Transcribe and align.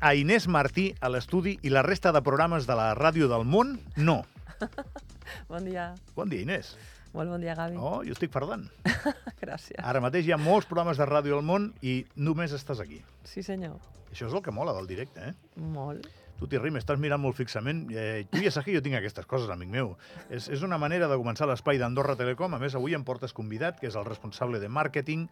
A 0.00 0.14
Inés 0.16 0.46
Martí 0.48 0.94
a 1.04 1.10
l'estudi 1.12 1.58
i 1.60 1.68
la 1.68 1.82
resta 1.84 2.08
de 2.16 2.22
programes 2.24 2.64
de 2.64 2.72
la 2.72 2.94
Ràdio 2.96 3.26
del 3.28 3.44
Món, 3.44 3.74
no. 4.00 4.22
Bon 5.50 5.60
dia. 5.66 5.90
Bon 6.16 6.30
dia, 6.32 6.40
Inés. 6.40 6.70
Molt 7.12 7.28
bon 7.28 7.44
dia, 7.44 7.52
Gavi. 7.58 7.76
Oh, 7.76 8.00
jo 8.06 8.16
estic 8.16 8.32
perdant. 8.32 8.64
Gràcies. 9.42 9.76
Ara 9.84 10.00
mateix 10.00 10.24
hi 10.24 10.32
ha 10.32 10.38
molts 10.40 10.64
programes 10.70 10.96
de 10.96 11.04
Ràdio 11.04 11.36
del 11.36 11.44
Món 11.44 11.68
i 11.84 11.98
només 12.16 12.56
estàs 12.56 12.80
aquí. 12.80 13.02
Sí, 13.28 13.44
senyor. 13.44 13.76
Això 14.08 14.30
és 14.30 14.32
el 14.32 14.40
que 14.46 14.56
mola 14.56 14.72
del 14.78 14.88
directe, 14.88 15.34
eh? 15.34 15.60
Molt. 15.76 16.08
Tu 16.40 16.48
t'hi 16.48 16.56
rimes, 16.56 16.80
estàs 16.80 16.96
mirant 16.96 17.20
molt 17.20 17.36
fixament. 17.36 17.84
Eh, 17.92 18.24
tu 18.32 18.40
ja 18.40 18.48
saps 18.48 18.70
que 18.70 18.72
jo 18.72 18.80
tinc 18.80 18.96
aquestes 18.96 19.28
coses, 19.28 19.52
amic 19.52 19.68
meu. 19.68 19.92
És, 20.32 20.48
és 20.48 20.64
una 20.64 20.80
manera 20.80 21.12
de 21.12 21.20
començar 21.20 21.44
l'espai 21.50 21.76
d'Andorra 21.76 22.16
Telecom. 22.16 22.56
A 22.56 22.62
més, 22.62 22.72
avui 22.78 22.96
em 22.96 23.04
portes 23.04 23.36
convidat, 23.36 23.76
que 23.76 23.90
és 23.92 24.00
el 24.00 24.08
responsable 24.08 24.62
de 24.62 24.72
màrqueting 24.72 25.28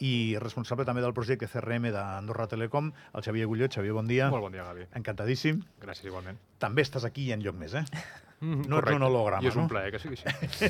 i 0.00 0.36
responsable 0.40 0.84
també 0.88 1.02
del 1.04 1.14
projecte 1.14 1.46
CRM 1.46 1.90
d'Andorra 1.94 2.46
Telecom, 2.50 2.92
el 3.14 3.22
Xavier 3.22 3.44
Agulló. 3.46 3.68
Xavier, 3.70 3.92
bon 3.92 4.08
dia. 4.08 4.30
Molt 4.30 4.42
bon 4.42 4.52
dia, 4.52 4.64
Gavi. 4.64 4.86
Encantadíssim. 4.98 5.60
Gràcies, 5.82 6.06
igualment. 6.10 6.38
També 6.58 6.82
estàs 6.82 7.04
aquí 7.04 7.28
i 7.28 7.32
en 7.32 7.42
lloc 7.42 7.56
més, 7.56 7.74
eh? 7.74 7.84
Mm, 8.42 8.64
No 8.66 8.80
ets 8.80 8.90
un 8.90 9.04
holograma, 9.06 9.38
I 9.44 9.46
és 9.52 9.54
no? 9.54 9.62
un 9.62 9.68
plaer 9.70 9.92
que 9.94 10.00
sigui 10.02 10.16
així. 10.18 10.66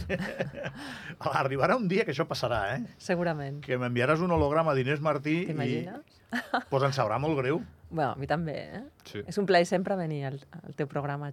Arribarà 1.41 1.77
un 1.81 1.87
dia 1.89 2.05
que 2.05 2.12
això 2.12 2.27
passarà, 2.29 2.59
eh? 2.77 2.83
Segurament. 3.01 3.62
Que 3.65 3.79
m'enviaràs 3.81 4.21
un 4.21 4.35
holograma 4.37 4.75
d'Inés 4.77 5.01
Martí 5.01 5.39
i 5.41 5.47
T'imagines? 5.48 6.20
pues 6.69 6.84
ens 6.84 6.98
sabrà 7.01 7.17
molt 7.23 7.39
greu. 7.41 7.62
Bueno, 7.89 8.11
a 8.12 8.17
mi 8.20 8.29
també, 8.29 8.59
eh? 8.77 8.83
Sí. 9.09 9.23
És 9.25 9.39
un 9.41 9.48
plaer 9.48 9.65
sempre 9.69 9.97
venir 9.97 10.23
al, 10.29 10.39
al 10.62 10.77
teu 10.77 10.89
programa. 10.89 11.31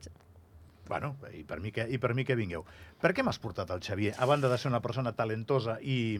Bueno, 0.87 1.17
i 1.35 1.43
per 1.43 1.59
mi 1.59 1.73
que, 1.75 1.83
i 1.91 1.99
per 1.99 2.13
mi 2.15 2.23
que 2.23 2.35
vingueu. 2.39 2.63
Per 3.03 3.11
què 3.15 3.23
m'has 3.23 3.39
portat 3.43 3.75
el 3.75 3.83
Xavier? 3.83 4.15
A 4.17 4.25
banda 4.25 4.47
de 4.47 4.57
ser 4.57 4.71
una 4.71 4.79
persona 4.79 5.11
talentosa 5.11 5.75
i 5.81 6.19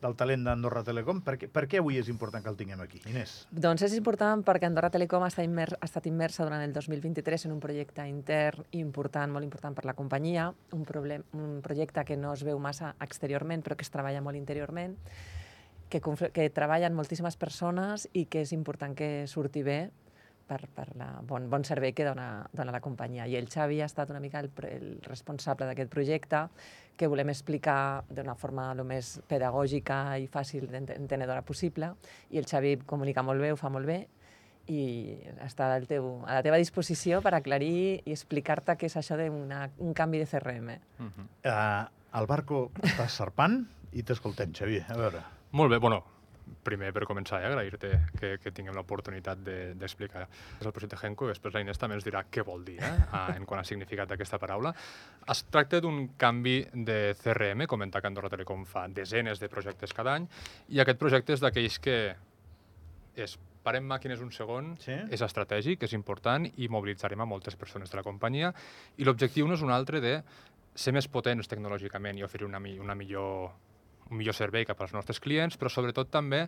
del 0.00 0.16
talent 0.16 0.44
d'Andorra 0.46 0.82
Telecom, 0.84 1.20
per 1.24 1.36
què, 1.40 1.48
per 1.52 1.66
què 1.68 1.80
avui 1.80 1.98
és 2.00 2.08
important 2.12 2.44
que 2.44 2.50
el 2.52 2.56
tinguem 2.58 2.80
aquí? 2.80 3.02
Inés. 3.10 3.34
Doncs 3.52 3.84
és 3.86 3.96
important 3.98 4.44
perquè 4.46 4.68
Andorra 4.68 4.90
Telecom 4.92 5.24
està 5.26 5.44
immers, 5.44 5.76
ha 5.76 5.88
estat 5.88 6.08
immersa 6.08 6.46
durant 6.46 6.64
el 6.64 6.72
2023 6.72 7.46
en 7.48 7.56
un 7.56 7.60
projecte 7.60 8.06
intern 8.08 8.64
important, 8.80 9.32
molt 9.32 9.44
important 9.44 9.76
per 9.76 9.84
la 9.88 9.96
companyia, 9.98 10.48
un, 10.76 10.86
problem, 10.88 11.26
un 11.36 11.60
projecte 11.64 12.04
que 12.08 12.16
no 12.16 12.32
es 12.32 12.44
veu 12.46 12.58
massa 12.58 12.94
exteriorment, 13.00 13.64
però 13.66 13.76
que 13.76 13.84
es 13.84 13.92
treballa 13.92 14.24
molt 14.24 14.40
interiorment, 14.40 14.96
que, 15.90 16.00
que 16.32 16.50
treballen 16.54 16.96
moltíssimes 16.96 17.36
persones 17.36 18.08
i 18.14 18.24
que 18.30 18.46
és 18.46 18.54
important 18.56 18.96
que 18.96 19.26
surti 19.28 19.64
bé 19.66 19.80
per, 20.50 20.66
per 20.74 20.88
la 20.98 21.08
bon, 21.26 21.46
bon 21.50 21.64
servei 21.66 21.94
que 21.94 22.04
dona, 22.06 22.42
dona 22.56 22.74
la 22.74 22.82
companyia. 22.82 23.28
I 23.30 23.36
el 23.38 23.48
Xavi 23.50 23.80
ha 23.80 23.88
estat 23.88 24.10
una 24.10 24.20
mica 24.22 24.42
el, 24.42 24.50
el 24.66 24.88
responsable 25.06 25.68
d'aquest 25.68 25.92
projecte 25.92 26.44
que 26.98 27.08
volem 27.08 27.30
explicar 27.32 28.02
d'una 28.10 28.34
forma 28.36 28.70
el 28.74 28.82
més 28.84 29.18
pedagògica 29.30 30.18
i 30.20 30.26
fàcil 30.28 30.66
d'entenedora 30.72 31.44
possible. 31.46 31.94
I 32.34 32.42
el 32.42 32.48
Xavi 32.50 32.80
comunica 32.86 33.24
molt 33.24 33.40
bé, 33.40 33.52
ho 33.54 33.60
fa 33.60 33.70
molt 33.72 33.88
bé, 33.88 34.02
i 34.70 34.82
està 35.42 35.70
al 35.74 35.86
teu, 35.90 36.10
a 36.26 36.36
la 36.38 36.44
teva 36.46 36.58
disposició 36.60 37.22
per 37.24 37.32
aclarir 37.38 38.02
i 38.04 38.12
explicar-te 38.12 38.76
què 38.78 38.90
és 38.90 38.98
això 39.00 39.16
d'un 39.18 39.94
canvi 39.96 40.20
de 40.20 40.26
CRM. 40.26 40.76
Mm 40.98 41.10
-hmm. 41.10 41.26
Uh, 41.44 41.88
el 42.20 42.26
barco 42.26 42.70
està 42.82 43.08
serpant 43.08 43.64
i 43.92 44.02
t'escoltem, 44.02 44.52
Xavier. 44.52 44.84
A 44.88 44.96
veure. 44.96 45.22
Molt 45.52 45.70
bé, 45.70 45.78
bueno, 45.78 46.04
primer 46.64 46.92
per 46.92 47.04
començar, 47.08 47.40
eh, 47.42 47.48
agrair-te 47.50 47.90
que, 48.18 48.32
que 48.42 48.52
tinguem 48.54 48.74
l'oportunitat 48.76 49.42
d'explicar 49.80 50.26
de, 50.26 50.66
el 50.66 50.72
projecte 50.72 50.98
Genco 51.00 51.26
i 51.28 51.32
després 51.32 51.54
la 51.54 51.62
Inés 51.64 51.78
també 51.80 51.96
ens 51.98 52.06
dirà 52.06 52.24
què 52.30 52.44
vol 52.46 52.64
dir 52.64 52.78
eh, 52.82 52.92
en 53.36 53.46
quant 53.48 53.60
a 53.62 53.66
significat 53.66 54.10
d'aquesta 54.10 54.38
paraula. 54.42 54.74
Es 55.30 55.44
tracta 55.50 55.80
d'un 55.80 56.10
canvi 56.20 56.58
de 56.72 57.14
CRM, 57.22 57.66
comentar 57.70 58.02
que 58.02 58.10
Andorra 58.10 58.30
Telecom 58.32 58.66
fa 58.68 58.86
desenes 58.88 59.40
de 59.40 59.48
projectes 59.52 59.94
cada 59.96 60.16
any 60.18 60.28
i 60.68 60.80
aquest 60.82 61.00
projecte 61.00 61.36
és 61.36 61.44
d'aquells 61.44 61.78
que 61.82 61.96
és 63.20 63.38
parem 63.64 63.84
màquines 63.84 64.20
un 64.24 64.30
segon, 64.32 64.76
Sí. 64.80 64.94
és 65.12 65.20
estratègic, 65.20 65.82
és 65.84 65.92
important 65.92 66.46
i 66.56 66.68
mobilitzarem 66.68 67.20
a 67.20 67.26
moltes 67.28 67.56
persones 67.56 67.90
de 67.90 67.96
la 67.98 68.02
companyia 68.02 68.54
i 68.96 69.04
l'objectiu 69.04 69.46
no 69.46 69.54
és 69.54 69.62
un 69.62 69.70
altre 69.70 70.00
de 70.00 70.22
ser 70.74 70.92
més 70.96 71.08
potents 71.08 71.48
tecnològicament 71.50 72.16
i 72.18 72.24
oferir 72.24 72.46
una, 72.46 72.58
una 72.58 72.94
millor, 72.94 73.50
un 74.10 74.18
millor 74.18 74.34
servei 74.36 74.66
cap 74.66 74.80
als 74.82 74.92
nostres 74.96 75.20
clients, 75.22 75.56
però 75.58 75.70
sobretot 75.72 76.10
també 76.10 76.46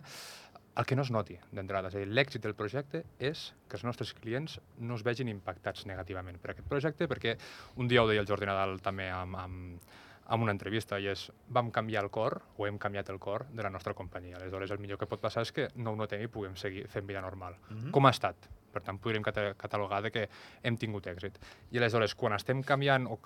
el 0.75 0.85
que 0.89 0.95
no 0.95 1.03
es 1.05 1.11
noti 1.13 1.37
d'entrada. 1.53 1.89
És 1.89 1.97
a 1.97 2.01
dir, 2.01 2.09
l'èxit 2.09 2.43
del 2.43 2.55
projecte 2.57 3.03
és 3.21 3.51
que 3.69 3.77
els 3.77 3.85
nostres 3.85 4.13
clients 4.17 4.57
no 4.81 4.97
es 4.97 5.03
vegin 5.05 5.29
impactats 5.29 5.85
negativament 5.89 6.39
per 6.41 6.53
aquest 6.53 6.69
projecte, 6.69 7.07
perquè 7.09 7.37
un 7.77 7.91
dia 7.91 8.03
ho 8.03 8.09
deia 8.09 8.23
el 8.23 8.29
Jordi 8.29 8.49
Nadal 8.49 8.79
també 8.81 9.09
amb, 9.13 9.37
amb, 9.37 9.93
amb 10.33 10.47
una 10.47 10.55
entrevista, 10.55 10.99
i 10.99 11.11
és 11.11 11.27
vam 11.53 11.69
canviar 11.71 12.03
el 12.05 12.09
cor, 12.13 12.39
o 12.57 12.67
hem 12.67 12.79
canviat 12.81 13.13
el 13.13 13.21
cor 13.21 13.45
de 13.53 13.63
la 13.65 13.69
nostra 13.73 13.93
companyia. 13.93 14.39
Aleshores, 14.39 14.73
el 14.73 14.81
millor 14.81 15.01
que 15.01 15.09
pot 15.09 15.21
passar 15.21 15.45
és 15.45 15.53
que 15.53 15.69
no 15.75 15.93
ho 15.93 15.99
notem 15.99 16.25
i 16.25 16.31
puguem 16.31 16.57
seguir 16.57 16.87
fent 16.89 17.07
vida 17.07 17.21
normal. 17.21 17.59
Mhm. 17.69 17.91
Com 17.91 18.07
ha 18.07 18.15
estat? 18.15 18.49
Per 18.73 18.81
tant, 18.81 18.97
podríem 18.99 19.23
cata- 19.23 19.53
catalogar 19.59 20.01
de 20.01 20.11
que 20.11 20.23
hem 20.63 20.77
tingut 20.81 21.05
èxit. 21.07 21.37
I 21.71 21.77
aleshores, 21.77 22.15
quan 22.17 22.33
estem 22.33 22.63
canviant 22.65 23.05
o 23.07 23.19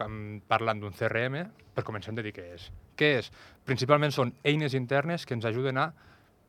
parlant 0.48 0.82
d'un 0.84 0.94
CRM, 0.94 1.46
per 1.74 1.86
començar 1.88 2.12
hem 2.12 2.20
de 2.20 2.26
dir 2.28 2.34
què 2.36 2.50
és. 2.58 2.68
Què 3.00 3.14
és? 3.22 3.32
Principalment 3.66 4.12
són 4.12 4.34
eines 4.44 4.76
internes 4.76 5.26
que 5.26 5.34
ens 5.38 5.46
ajuden 5.48 5.78
a 5.78 5.88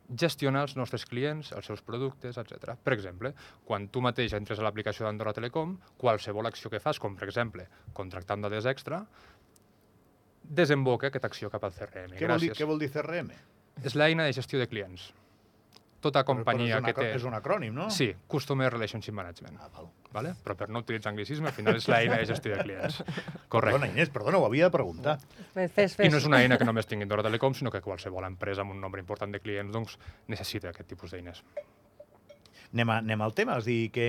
gestionar 0.08 0.62
els 0.64 0.74
nostres 0.76 1.04
clients, 1.04 1.50
els 1.52 1.66
seus 1.68 1.82
productes, 1.84 2.38
etc. 2.40 2.74
Per 2.82 2.94
exemple, 2.94 3.34
quan 3.68 3.88
tu 3.92 4.00
mateix 4.00 4.32
entres 4.32 4.58
a 4.58 4.62
l'aplicació 4.64 5.04
d'Andorra 5.04 5.34
Telecom, 5.36 5.74
qualsevol 6.00 6.46
acció 6.48 6.70
que 6.72 6.80
fas, 6.80 6.98
com 6.98 7.14
per 7.14 7.28
exemple 7.28 7.66
contractar 7.92 8.38
amb 8.38 8.46
dades 8.48 8.64
extra, 8.66 9.02
desemboca 10.42 11.08
aquesta 11.10 11.28
acció 11.28 11.50
cap 11.52 11.64
al 11.68 11.74
CRM. 11.76 12.14
Què 12.16 12.28
vol, 12.30 12.40
dir, 12.40 12.52
què 12.56 12.66
vol 12.68 12.78
dir 12.80 12.88
CRM? 12.94 13.30
És 13.84 13.94
l'eina 13.94 14.24
de 14.24 14.32
gestió 14.32 14.58
de 14.58 14.66
clients. 14.66 15.10
Tota 16.00 16.22
companyia 16.22 16.76
però, 16.76 16.84
però 16.84 16.90
és 16.90 16.94
que 16.94 17.02
té... 17.02 17.14
És 17.18 17.24
un 17.26 17.34
acrònim, 17.34 17.72
no? 17.74 17.88
Sí, 17.90 18.12
Customer 18.30 18.68
Relationship 18.70 19.16
Management. 19.18 19.56
Ah, 19.58 19.70
val. 19.74 19.88
Vale? 20.12 20.34
Però 20.44 20.54
per 20.56 20.68
no 20.70 20.82
utilitzar 20.84 21.10
anglicisme, 21.10 21.50
al 21.50 21.56
final 21.56 21.76
és 21.76 21.88
l'eina 21.90 22.20
de 22.20 22.28
gestió 22.28 22.54
de 22.54 22.62
clients. 22.62 23.00
Perdona, 23.04 23.48
Correcte. 23.54 23.88
Inés, 23.90 24.12
perdona, 24.14 24.38
ho 24.38 24.46
havia 24.46 24.68
de 24.68 24.74
preguntar. 24.76 25.16
Fes, 25.54 25.72
fes, 25.74 25.96
fes. 25.98 26.06
I 26.06 26.12
no 26.12 26.20
és 26.20 26.28
una 26.28 26.40
eina 26.44 26.58
que 26.60 26.68
només 26.68 26.86
tingui 26.86 27.08
Andorra 27.08 27.26
Telecom, 27.26 27.56
sinó 27.58 27.72
que 27.74 27.82
qualsevol 27.84 28.26
empresa 28.28 28.62
amb 28.62 28.76
un 28.76 28.80
nombre 28.84 29.02
important 29.02 29.34
de 29.34 29.42
clients 29.42 29.74
doncs, 29.74 29.98
necessita 30.30 30.70
aquest 30.70 30.88
tipus 30.94 31.16
d'eines. 31.16 31.42
Anem, 32.72 32.92
a, 32.92 33.00
anem 33.02 33.24
al 33.24 33.34
tema, 33.34 33.58
és 33.58 33.66
a 33.66 33.72
dir, 33.72 33.88
què, 33.90 34.08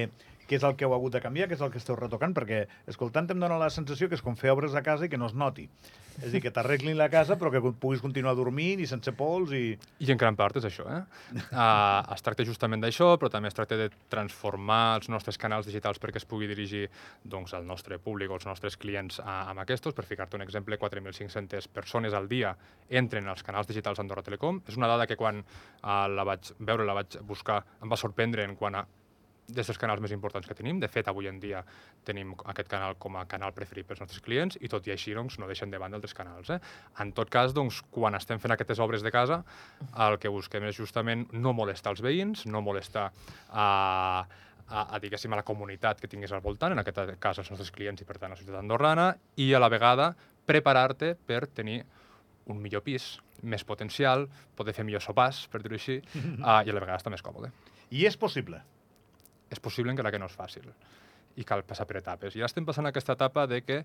què 0.50 0.58
és 0.58 0.66
el 0.66 0.76
que 0.76 0.88
heu 0.88 0.94
hagut 0.98 1.14
de 1.14 1.22
canviar, 1.22 1.48
què 1.50 1.58
és 1.58 1.62
el 1.62 1.70
que 1.70 1.78
esteu 1.78 1.98
retocant, 2.00 2.34
perquè 2.34 2.64
escoltant 2.90 3.30
em 3.30 3.42
dóna 3.42 3.60
la 3.62 3.70
sensació 3.74 4.10
que 4.10 4.18
és 4.18 4.26
com 4.26 4.38
fer 4.40 4.50
obres 4.56 4.74
a 4.74 4.82
casa 4.86 5.06
i 5.06 5.12
que 5.12 5.20
no 5.22 5.30
es 5.30 5.36
noti. 5.38 5.68
És 6.20 6.34
dir, 6.34 6.42
que 6.44 6.52
t'arreglin 6.52 6.98
la 7.00 7.08
casa 7.12 7.38
però 7.40 7.52
que 7.54 7.62
puguis 7.80 8.02
continuar 8.04 8.34
dormint 8.36 8.82
i 8.84 8.88
sense 8.90 9.14
pols 9.16 9.54
i... 9.56 9.78
I 10.04 10.10
en 10.12 10.20
gran 10.20 10.36
part 10.40 10.58
és 10.60 10.68
això. 10.68 10.84
Eh? 10.92 11.00
Uh, 11.54 12.02
es 12.16 12.26
tracta 12.26 12.44
justament 12.48 12.84
d'això, 12.84 13.14
però 13.22 13.30
també 13.32 13.52
es 13.52 13.56
tracta 13.56 13.78
de 13.80 13.88
transformar 14.12 14.98
els 14.98 15.08
nostres 15.14 15.40
canals 15.40 15.70
digitals 15.70 16.02
perquè 16.02 16.20
es 16.20 16.28
pugui 16.28 16.50
dirigir 16.50 16.88
doncs, 17.24 17.54
al 17.56 17.64
nostre 17.70 18.02
públic 18.04 18.34
o 18.34 18.40
als 18.40 18.50
nostres 18.50 18.76
clients 18.82 19.22
a, 19.24 19.46
amb 19.54 19.64
aquests. 19.64 19.94
Per 19.96 20.08
ficar-te 20.10 20.36
un 20.36 20.44
exemple, 20.44 20.80
4.500 20.82 21.72
persones 21.72 22.18
al 22.18 22.28
dia 22.32 22.56
entren 22.90 23.30
als 23.32 23.46
canals 23.48 23.70
digitals 23.70 24.02
d'Andorra 24.02 24.26
Telecom. 24.26 24.64
És 24.68 24.80
una 24.80 24.92
dada 24.92 25.08
que 25.08 25.20
quan 25.20 25.44
uh, 25.46 26.08
la 26.12 26.28
vaig 26.28 26.52
veure, 26.60 26.88
la 26.90 27.00
vaig 27.00 27.22
buscar, 27.24 27.62
em 27.80 27.92
va 27.92 28.00
sorprendre 28.00 28.44
en 28.44 28.60
quant 28.60 28.82
a 28.82 28.88
des 29.50 29.68
dels 29.68 29.80
canals 29.82 30.02
més 30.04 30.14
importants 30.16 30.48
que 30.48 30.56
tenim. 30.58 30.80
De 30.82 30.88
fet, 30.92 31.08
avui 31.10 31.30
en 31.30 31.40
dia 31.42 31.62
tenim 32.08 32.34
aquest 32.52 32.70
canal 32.72 32.98
com 33.02 33.18
a 33.20 33.26
canal 33.30 33.54
preferit 33.56 33.88
pels 33.90 34.02
nostres 34.04 34.24
clients 34.26 34.60
i 34.62 34.70
tot 34.72 34.88
i 34.88 34.94
així 34.96 35.14
doncs, 35.18 35.40
no 35.42 35.50
deixen 35.50 35.72
de 35.72 35.80
banda 35.82 36.00
altres 36.00 36.16
canals. 36.18 36.52
Eh? 36.54 36.60
En 37.04 37.14
tot 37.18 37.32
cas, 37.34 37.54
doncs, 37.56 37.82
quan 37.92 38.18
estem 38.18 38.42
fent 38.42 38.56
aquestes 38.56 38.82
obres 38.84 39.06
de 39.06 39.12
casa, 39.14 39.42
el 40.08 40.20
que 40.22 40.32
busquem 40.34 40.68
és 40.70 40.78
justament 40.78 41.28
no 41.34 41.54
molestar 41.58 41.96
els 41.96 42.04
veïns, 42.06 42.46
no 42.46 42.62
molestar 42.66 43.10
a, 43.50 43.68
a, 44.70 44.84
a, 44.84 45.00
diguéssim, 45.02 45.34
a 45.34 45.42
la 45.42 45.48
comunitat 45.48 46.02
que 46.02 46.10
tinguis 46.12 46.34
al 46.34 46.44
voltant, 46.46 46.76
en 46.76 46.84
aquest 46.84 47.18
cas 47.22 47.42
els 47.42 47.52
nostres 47.52 47.72
clients 47.76 48.02
i 48.02 48.08
per 48.08 48.20
tant 48.20 48.34
la 48.34 48.40
societat 48.40 48.62
andorrana, 48.62 49.12
i 49.38 49.52
a 49.54 49.62
la 49.62 49.72
vegada 49.72 50.14
preparar-te 50.50 51.16
per 51.30 51.46
tenir 51.48 51.82
un 52.50 52.62
millor 52.62 52.82
pis, 52.86 53.18
més 53.46 53.64
potencial, 53.64 54.26
poder 54.58 54.74
fer 54.76 54.84
millors 54.88 55.06
sopars, 55.08 55.46
per 55.52 55.62
dir-ho 55.64 55.78
així, 55.78 56.00
uh, 56.02 56.60
i 56.66 56.72
a 56.72 56.76
la 56.76 56.82
vegada 56.82 56.98
estar 57.00 57.14
més 57.14 57.24
còmode 57.24 57.52
I 57.96 58.06
és 58.10 58.18
possible. 58.20 58.60
És 59.50 59.60
possible 59.60 59.92
encara 59.92 60.12
que 60.12 60.20
no 60.20 60.26
és 60.26 60.36
fàcil 60.36 60.68
i 61.40 61.46
cal 61.48 61.64
passar 61.64 61.86
per 61.88 61.98
etapes. 62.02 62.36
I 62.36 62.42
ara 62.42 62.50
estem 62.50 62.66
passant 62.66 62.86
aquesta 62.90 63.14
etapa 63.14 63.46
de 63.48 63.62
que 63.64 63.84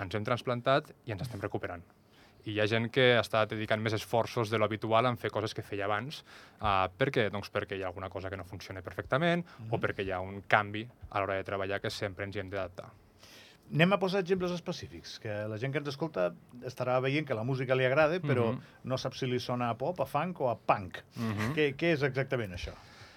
ens 0.00 0.14
hem 0.14 0.24
transplantat 0.26 0.90
i 1.06 1.12
ens 1.14 1.22
estem 1.22 1.40
recuperant. 1.40 1.84
I 2.46 2.52
hi 2.54 2.60
ha 2.62 2.66
gent 2.70 2.90
que 2.94 3.16
està 3.18 3.44
dedicant 3.50 3.80
més 3.82 3.94
esforços 3.96 4.50
de 4.50 4.58
l'habitual 4.58 5.06
en 5.06 5.16
fer 5.18 5.30
coses 5.34 5.54
que 5.54 5.64
feia 5.66 5.84
abans. 5.88 6.22
Uh, 6.60 6.86
per 6.98 7.10
què? 7.14 7.28
Doncs 7.34 7.50
perquè 7.50 7.78
hi 7.78 7.82
ha 7.82 7.88
alguna 7.90 8.10
cosa 8.10 8.30
que 8.30 8.38
no 8.38 8.44
funciona 8.44 8.82
perfectament 8.82 9.44
mm 9.44 9.64
-hmm. 9.64 9.74
o 9.74 9.78
perquè 9.78 10.04
hi 10.06 10.12
ha 10.12 10.20
un 10.20 10.42
canvi 10.46 10.86
a 11.10 11.20
l'hora 11.20 11.34
de 11.34 11.44
treballar 11.44 11.80
que 11.80 11.90
sempre 11.90 12.24
ens 12.24 12.36
hi 12.36 12.40
hem 12.40 12.50
d'adaptar. 12.50 12.90
Anem 13.74 13.92
a 13.92 13.98
posar 13.98 14.20
exemples 14.20 14.52
específics, 14.52 15.18
que 15.18 15.28
la 15.48 15.58
gent 15.58 15.72
que 15.72 15.78
ens 15.78 15.88
escolta 15.88 16.32
estarà 16.62 17.00
veient 17.02 17.26
que 17.26 17.34
la 17.34 17.42
música 17.42 17.74
li 17.74 17.84
agrada, 17.84 18.20
però 18.20 18.52
Mhm. 18.52 18.60
no 18.84 18.96
sap 18.96 19.14
si 19.14 19.26
li 19.26 19.40
sona 19.40 19.70
a 19.70 19.74
pop, 19.74 20.00
a 20.00 20.06
funk 20.06 20.40
o 20.40 20.50
a 20.50 20.56
punk. 20.56 21.02
Mm 21.16 21.32
-hmm. 21.32 21.54
què, 21.54 21.76
què 21.76 21.92
és 21.92 22.02
exactament 22.02 22.52
això? 22.52 22.72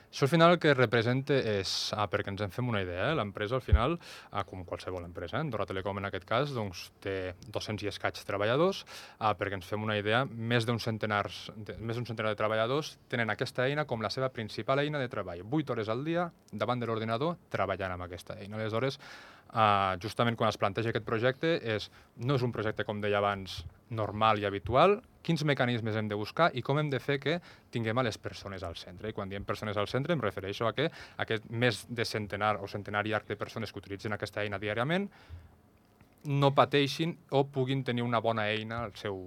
Això 0.10 0.26
al 0.26 0.32
final 0.32 0.52
el 0.56 0.58
que 0.58 0.72
representa 0.74 1.36
és, 1.38 1.72
ah, 1.94 2.08
perquè 2.10 2.32
ens 2.32 2.42
en 2.42 2.50
fem 2.50 2.70
una 2.72 2.80
idea, 2.82 3.12
eh? 3.12 3.18
l'empresa 3.18 3.54
al 3.60 3.62
final, 3.62 3.94
ah, 4.32 4.42
com 4.42 4.64
qualsevol 4.66 5.04
empresa, 5.06 5.38
eh? 5.38 5.44
Andorra 5.46 5.68
Telecom 5.70 6.00
en 6.02 6.10
aquest 6.10 6.26
cas, 6.26 6.54
doncs 6.56 6.88
té 7.04 7.36
200 7.46 7.86
i 7.86 7.92
escaig 7.92 8.18
treballadors, 8.26 8.82
ah, 9.20 9.36
perquè 9.38 9.60
ens 9.60 9.70
fem 9.70 9.86
una 9.86 10.00
idea, 10.00 10.24
més 10.26 10.66
d'un 10.66 10.82
centenars, 10.82 11.44
de, 11.56 11.78
més 11.78 12.00
d'un 12.00 12.10
centenar 12.10 12.34
de 12.34 12.40
treballadors 12.42 12.96
tenen 13.14 13.30
aquesta 13.30 13.68
eina 13.70 13.86
com 13.86 14.02
la 14.02 14.10
seva 14.10 14.32
principal 14.34 14.82
eina 14.82 14.98
de 14.98 15.12
treball. 15.14 15.46
8 15.46 15.76
hores 15.76 15.94
al 15.94 16.02
dia 16.08 16.26
davant 16.52 16.82
de 16.82 16.90
l'ordinador 16.90 17.38
treballant 17.54 17.94
amb 17.94 18.08
aquesta 18.08 18.40
eina. 18.42 18.58
Aleshores, 18.58 18.98
ah, 19.54 19.94
justament 20.02 20.42
quan 20.42 20.50
es 20.50 20.58
planteja 20.58 20.90
aquest 20.90 21.06
projecte, 21.06 21.60
és, 21.62 21.92
no 22.18 22.42
és 22.42 22.50
un 22.50 22.56
projecte, 22.56 22.82
com 22.82 22.98
deia 22.98 23.22
abans, 23.22 23.62
normal 23.94 24.42
i 24.42 24.50
habitual, 24.50 25.04
quins 25.30 25.46
mecanismes 25.46 25.94
hem 26.00 26.08
de 26.10 26.18
buscar 26.18 26.50
i 26.58 26.64
com 26.66 26.80
hem 26.82 26.88
de 26.90 26.98
fer 26.98 27.20
que 27.22 27.36
tinguem 27.70 28.02
a 28.02 28.04
les 28.08 28.18
persones 28.18 28.64
al 28.66 28.74
centre. 28.80 29.12
I 29.12 29.14
quan 29.14 29.30
diem 29.30 29.46
persones 29.46 29.78
al 29.78 29.88
centre 29.92 30.16
em 30.18 30.24
refereixo 30.24 30.66
a 30.66 30.74
que 30.74 30.88
aquest 31.22 31.46
més 31.54 31.84
de 31.86 32.06
centenar 32.06 32.56
o 32.58 32.70
centenari 32.72 33.14
arc 33.14 33.30
de 33.30 33.38
persones 33.38 33.70
que 33.72 33.78
utilitzen 33.78 34.18
aquesta 34.18 34.42
eina 34.42 34.58
diàriament 34.58 35.06
no 36.34 36.50
pateixin 36.56 37.14
o 37.38 37.46
puguin 37.48 37.86
tenir 37.86 38.04
una 38.04 38.20
bona 38.20 38.50
eina 38.50 38.82
al 38.88 38.96
seu, 38.98 39.22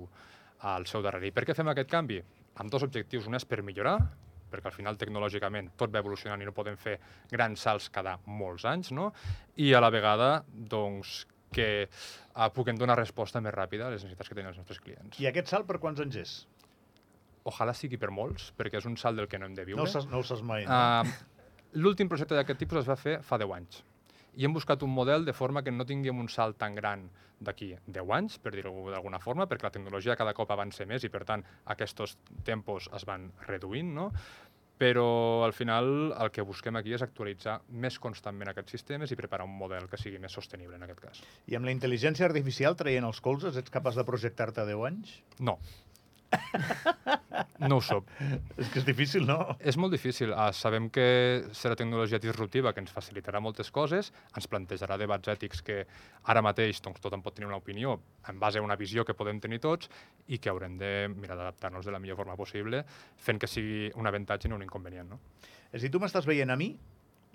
al 0.66 0.90
seu 0.90 1.06
darrere. 1.06 1.30
I 1.30 1.36
per 1.36 1.46
què 1.46 1.54
fem 1.54 1.70
aquest 1.70 1.90
canvi? 1.90 2.18
Amb 2.58 2.74
dos 2.74 2.82
objectius. 2.84 3.30
Un 3.30 3.38
és 3.38 3.46
per 3.48 3.62
millorar, 3.64 3.94
perquè 4.52 4.68
al 4.68 4.76
final 4.76 4.98
tecnològicament 5.00 5.70
tot 5.78 5.94
va 5.94 6.02
evolucionant 6.02 6.42
i 6.42 6.48
no 6.48 6.52
podem 6.56 6.76
fer 6.76 6.98
grans 7.30 7.62
salts 7.62 7.88
cada 7.94 8.18
molts 8.26 8.66
anys, 8.68 8.90
no? 8.92 9.12
i 9.56 9.72
a 9.72 9.80
la 9.80 9.92
vegada 9.94 10.42
doncs, 10.52 11.22
que 11.54 11.68
uh, 11.86 12.48
puguem 12.54 12.80
donar 12.80 12.98
resposta 12.98 13.42
més 13.44 13.54
ràpida 13.54 13.88
a 13.88 13.92
les 13.94 14.02
necessitats 14.02 14.32
que 14.32 14.38
tenen 14.38 14.52
els 14.52 14.60
nostres 14.60 14.80
clients. 14.82 15.20
I 15.20 15.28
aquest 15.30 15.52
salt 15.52 15.68
per 15.68 15.78
quants 15.82 16.02
anys 16.04 16.18
és? 16.22 16.34
Ojalà 17.48 17.74
sigui 17.74 17.98
per 17.98 18.12
molts, 18.14 18.52
perquè 18.58 18.78
és 18.78 18.86
un 18.86 18.96
salt 19.00 19.18
del 19.18 19.28
que 19.30 19.40
no 19.40 19.48
hem 19.48 19.56
de 19.58 19.66
viure. 19.66 19.82
No 19.82 20.04
no 20.10 20.20
ho 20.20 20.26
saps 20.26 20.44
mai. 20.46 20.66
No? 20.68 20.76
Uh, 20.76 21.32
L'últim 21.82 22.08
projecte 22.08 22.36
d'aquest 22.36 22.60
tipus 22.60 22.82
es 22.82 22.88
va 22.88 22.98
fer 23.00 23.16
fa 23.24 23.38
10 23.40 23.56
anys. 23.56 23.82
I 24.36 24.46
hem 24.46 24.54
buscat 24.56 24.82
un 24.84 24.92
model 24.92 25.24
de 25.24 25.32
forma 25.36 25.62
que 25.64 25.72
no 25.72 25.84
tinguem 25.88 26.18
un 26.20 26.28
salt 26.32 26.58
tan 26.60 26.76
gran 26.76 27.06
d'aquí 27.42 27.72
10 27.86 28.12
anys, 28.16 28.38
per 28.38 28.52
dir-ho 28.54 28.72
d'alguna 28.92 29.18
forma, 29.20 29.46
perquè 29.48 29.66
la 29.66 29.74
tecnologia 29.74 30.16
cada 30.16 30.34
cop 30.36 30.52
avança 30.54 30.86
més 30.88 31.04
i, 31.04 31.10
per 31.12 31.24
tant, 31.28 31.42
aquests 31.74 32.16
tempos 32.46 32.88
es 32.96 33.06
van 33.08 33.30
reduint, 33.48 33.92
no? 33.96 34.10
Però 34.82 35.44
al 35.46 35.52
final 35.54 36.10
el 36.18 36.32
que 36.34 36.42
busquem 36.42 36.74
aquí 36.80 36.96
és 36.96 37.04
actualitzar 37.04 37.60
més 37.84 38.00
constantment 38.02 38.50
aquests 38.50 38.74
sistemes 38.74 39.12
i 39.14 39.18
preparar 39.20 39.46
un 39.46 39.54
model 39.54 39.86
que 39.90 40.00
sigui 40.00 40.18
més 40.18 40.34
sostenible 40.34 40.74
en 40.74 40.82
aquest 40.88 41.02
cas. 41.04 41.20
I 41.46 41.54
amb 41.58 41.68
la 41.68 41.74
intel·ligència 41.76 42.26
artificial 42.26 42.74
traient 42.80 43.06
els 43.06 43.22
colzes, 43.22 43.58
ets 43.60 43.70
capaç 43.70 44.00
de 44.00 44.04
projectar-te 44.08 44.64
a 44.64 44.66
10 44.66 44.82
anys? 44.90 45.14
No. 45.38 45.60
No 47.68 47.78
ho 47.78 47.82
soc. 47.84 48.08
És 48.58 48.70
que 48.72 48.80
és 48.80 48.86
difícil, 48.86 49.24
no? 49.26 49.36
És 49.60 49.76
molt 49.78 49.94
difícil. 49.94 50.32
Uh, 50.34 50.48
sabem 50.56 50.88
que 50.92 51.04
serà 51.56 51.76
tecnologia 51.78 52.18
disruptiva 52.22 52.72
que 52.74 52.82
ens 52.82 52.92
facilitarà 52.94 53.40
moltes 53.42 53.70
coses, 53.74 54.10
ens 54.36 54.48
plantejarà 54.50 54.98
debats 55.00 55.30
ètics 55.30 55.62
que 55.66 55.78
ara 56.32 56.42
mateix 56.44 56.82
doncs, 56.82 57.00
tothom 57.02 57.22
pot 57.22 57.36
tenir 57.36 57.48
una 57.50 57.60
opinió 57.62 57.94
en 58.28 58.40
base 58.42 58.58
a 58.58 58.66
una 58.66 58.76
visió 58.80 59.06
que 59.06 59.16
podem 59.18 59.40
tenir 59.42 59.60
tots 59.62 59.90
i 60.26 60.40
que 60.42 60.50
haurem 60.50 60.76
de 60.80 60.92
mirar 61.14 61.38
d'adaptar-nos 61.38 61.86
de 61.86 61.94
la 61.94 62.02
millor 62.02 62.18
forma 62.18 62.36
possible 62.38 62.82
fent 63.16 63.38
que 63.38 63.50
sigui 63.50 63.90
un 63.94 64.10
avantatge 64.10 64.48
i 64.48 64.52
no 64.52 64.58
un 64.58 64.66
inconvenient. 64.66 65.14
No? 65.14 65.20
És 65.70 65.80
a 65.80 65.84
dir, 65.86 65.92
tu 65.94 66.02
m'estàs 66.02 66.26
veient 66.28 66.50
a 66.50 66.58
mi, 66.58 66.72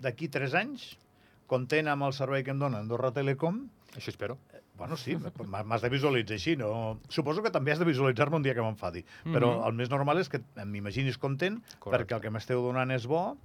d'aquí 0.02 0.28
3 0.32 0.60
anys, 0.60 0.90
content 1.48 1.88
amb 1.88 2.06
el 2.06 2.14
servei 2.16 2.44
que 2.44 2.54
em 2.54 2.62
dona 2.62 2.84
Andorra 2.84 3.10
Telecom, 3.16 3.64
Així 3.96 4.12
espero. 4.12 4.36
Bueno, 4.78 4.96
sí, 4.96 5.16
m'has 5.18 5.82
de 5.82 5.88
visualitzar 5.90 6.36
així, 6.36 6.54
no? 6.60 7.00
Suposo 7.10 7.42
que 7.42 7.50
també 7.50 7.72
has 7.72 7.80
de 7.80 7.86
visualitzar-me 7.88 8.38
un 8.38 8.44
dia 8.44 8.54
que 8.54 8.62
m'enfadi, 8.62 9.02
mm 9.02 9.24
-hmm. 9.24 9.34
però 9.34 9.66
el 9.66 9.74
més 9.74 9.90
normal 9.90 10.18
és 10.18 10.28
que 10.28 10.40
m'imaginis 10.64 11.18
content 11.18 11.58
Correcte. 11.78 11.90
perquè 11.90 12.16
el 12.16 12.22
que 12.22 12.30
m'esteu 12.30 12.62
donant 12.62 12.90
és 12.90 13.06
bo, 13.06 13.36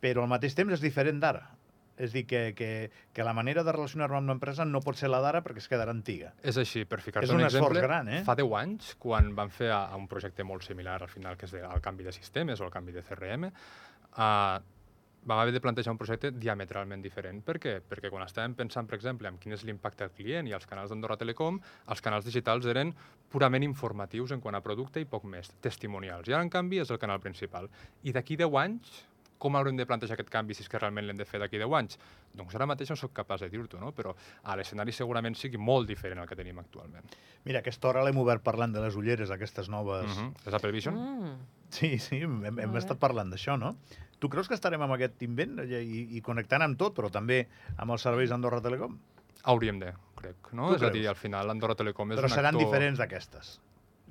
però 0.00 0.22
al 0.22 0.28
mateix 0.28 0.54
temps 0.54 0.72
és 0.72 0.80
diferent 0.80 1.20
d'ara. 1.20 1.48
És 1.96 2.12
dir, 2.12 2.26
que, 2.26 2.54
que, 2.54 2.90
que 3.12 3.22
la 3.22 3.32
manera 3.32 3.62
de 3.62 3.70
relacionar-me 3.70 4.16
amb 4.16 4.28
l'empresa 4.28 4.64
no 4.64 4.80
pot 4.80 4.96
ser 4.96 5.08
la 5.08 5.20
d'ara 5.20 5.42
perquè 5.42 5.58
es 5.58 5.68
quedarà 5.68 5.90
antiga. 5.90 6.34
És 6.42 6.56
així, 6.58 6.84
per 6.84 7.00
ficar-te 7.00 7.30
un, 7.30 7.36
un 7.36 7.44
exemple, 7.44 7.80
gran, 7.80 8.08
eh? 8.08 8.24
fa 8.24 8.34
10 8.34 8.52
anys, 8.52 8.96
quan 8.98 9.34
van 9.34 9.50
fer 9.50 9.70
a, 9.70 9.86
a 9.86 9.96
un 9.96 10.08
projecte 10.08 10.42
molt 10.42 10.64
similar 10.64 11.00
al 11.02 11.08
final, 11.08 11.36
que 11.36 11.46
és 11.46 11.52
de, 11.52 11.60
el 11.60 11.80
canvi 11.80 12.02
de 12.02 12.12
sistemes 12.12 12.60
o 12.60 12.64
el 12.64 12.70
canvi 12.70 12.92
de 12.92 13.02
CRM, 13.02 13.44
uh, 13.44 14.58
vam 15.24 15.38
haver 15.38 15.54
de 15.54 15.60
plantejar 15.64 15.92
un 15.94 15.98
projecte 16.00 16.30
diametralment 16.36 17.02
diferent. 17.02 17.40
Per 17.44 17.56
què? 17.62 17.78
Perquè 17.88 18.10
quan 18.12 18.24
estàvem 18.26 18.54
pensant, 18.58 18.88
per 18.88 18.98
exemple, 18.98 19.28
en 19.30 19.38
quin 19.40 19.56
és 19.56 19.64
l'impacte 19.64 20.04
al 20.04 20.12
client 20.16 20.48
i 20.48 20.52
als 20.56 20.68
canals 20.68 20.92
d'Andorra 20.92 21.16
Telecom, 21.20 21.60
els 21.88 22.04
canals 22.04 22.28
digitals 22.28 22.68
eren 22.70 22.92
purament 23.32 23.64
informatius 23.66 24.34
en 24.36 24.44
quant 24.44 24.58
a 24.58 24.62
producte 24.64 25.00
i 25.00 25.08
poc 25.08 25.24
més, 25.24 25.50
testimonials. 25.64 26.28
I 26.28 26.36
ara, 26.36 26.44
en 26.44 26.52
canvi, 26.52 26.82
és 26.84 26.92
el 26.92 27.00
canal 27.02 27.22
principal. 27.24 27.70
I 28.04 28.12
d'aquí 28.14 28.36
10 28.40 28.60
anys, 28.64 29.00
com 29.44 29.58
haurem 29.58 29.76
de 29.76 29.86
plantejar 29.88 30.16
aquest 30.16 30.30
canvi 30.32 30.56
si 30.56 30.64
és 30.64 30.70
que 30.72 30.80
realment 30.80 31.06
l'hem 31.06 31.20
de 31.20 31.26
fer 31.28 31.40
d'aquí 31.42 31.60
10 31.60 31.76
anys? 31.78 31.98
Doncs 32.40 32.56
ara 32.56 32.68
mateix 32.70 32.92
no 32.92 32.96
sóc 33.00 33.12
capaç 33.16 33.44
de 33.44 33.50
dir-t'ho, 33.52 33.80
no? 33.82 33.92
però 33.96 34.14
a 34.42 34.56
l'escenari 34.56 34.94
segurament 34.96 35.36
sigui 35.38 35.60
molt 35.60 35.90
diferent 35.90 36.22
al 36.22 36.30
que 36.30 36.38
tenim 36.38 36.62
actualment. 36.62 37.12
Mira, 37.44 37.60
aquesta 37.60 37.90
hora 37.90 38.04
l'hem 38.06 38.20
obert 38.22 38.44
parlant 38.46 38.72
de 38.72 38.80
les 38.84 38.96
ulleres, 38.96 39.32
aquestes 39.34 39.68
noves... 39.68 40.08
Uh 40.08 40.22
-huh. 40.22 40.48
És 40.48 40.54
Apple 40.54 40.72
Vision? 40.72 40.94
Mm. 40.94 41.36
Sí, 41.74 41.98
sí, 41.98 42.20
hem, 42.22 42.58
hem 42.58 42.76
estat 42.76 42.98
parlant 42.98 43.30
d'això, 43.30 43.58
no? 43.58 43.76
Tu 44.18 44.28
creus 44.28 44.48
que 44.48 44.54
estarem 44.54 44.80
amb 44.80 44.94
aquest 44.94 45.22
invent 45.22 45.58
i, 45.68 46.16
i 46.16 46.20
connectant 46.20 46.62
amb 46.62 46.78
tot, 46.78 46.94
però 46.96 47.10
també 47.10 47.48
amb 47.76 47.90
els 47.90 48.02
serveis 48.02 48.30
d'Andorra 48.30 48.60
Telecom? 48.62 48.98
Hauríem 49.42 49.78
de, 49.78 49.92
crec. 50.16 50.52
No? 50.52 50.68
Tu 50.68 50.76
És 50.76 50.82
a 50.82 50.90
dir, 50.90 51.02
creus? 51.02 51.08
al 51.08 51.20
final 51.20 51.50
Andorra 51.50 51.74
Telecom 51.74 52.12
és 52.12 52.20
Però 52.20 52.30
un 52.30 52.36
seran 52.36 52.54
actor... 52.54 52.64
diferents 52.64 52.98
d'aquestes. 53.02 53.60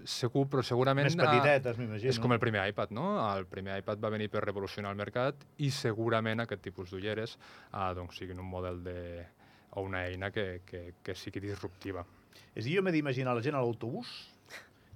Segur, 0.05 0.47
però 0.51 0.63
segurament... 0.65 1.05
Més 1.07 1.15
ah, 1.19 1.29
petitetes, 1.29 1.77
m'imagino. 1.79 2.09
És 2.11 2.19
com 2.19 2.33
el 2.35 2.39
primer 2.41 2.65
iPad, 2.73 2.91
no? 2.91 3.05
El 3.35 3.45
primer 3.47 3.77
iPad 3.79 4.01
va 4.03 4.09
venir 4.13 4.29
per 4.33 4.41
revolucionar 4.43 4.91
el 4.91 4.97
mercat 4.99 5.45
i 5.63 5.69
segurament 5.71 6.43
aquest 6.43 6.61
tipus 6.65 6.91
d'ulleres 6.91 7.37
ah, 7.71 7.93
doncs, 7.95 8.17
siguin 8.19 8.39
un 8.43 8.49
model 8.49 8.81
de, 8.83 8.97
o 9.71 9.85
una 9.87 10.05
eina 10.09 10.31
que, 10.31 10.61
que, 10.67 10.93
que 11.03 11.15
sigui 11.15 11.39
disruptiva. 11.45 12.03
És 12.53 12.65
a 12.65 12.67
dir, 12.67 12.77
jo 12.77 12.83
m'he 12.85 12.91
d'imaginar 12.93 13.33
la 13.37 13.41
gent 13.45 13.55
a 13.55 13.61
l'autobús 13.63 14.11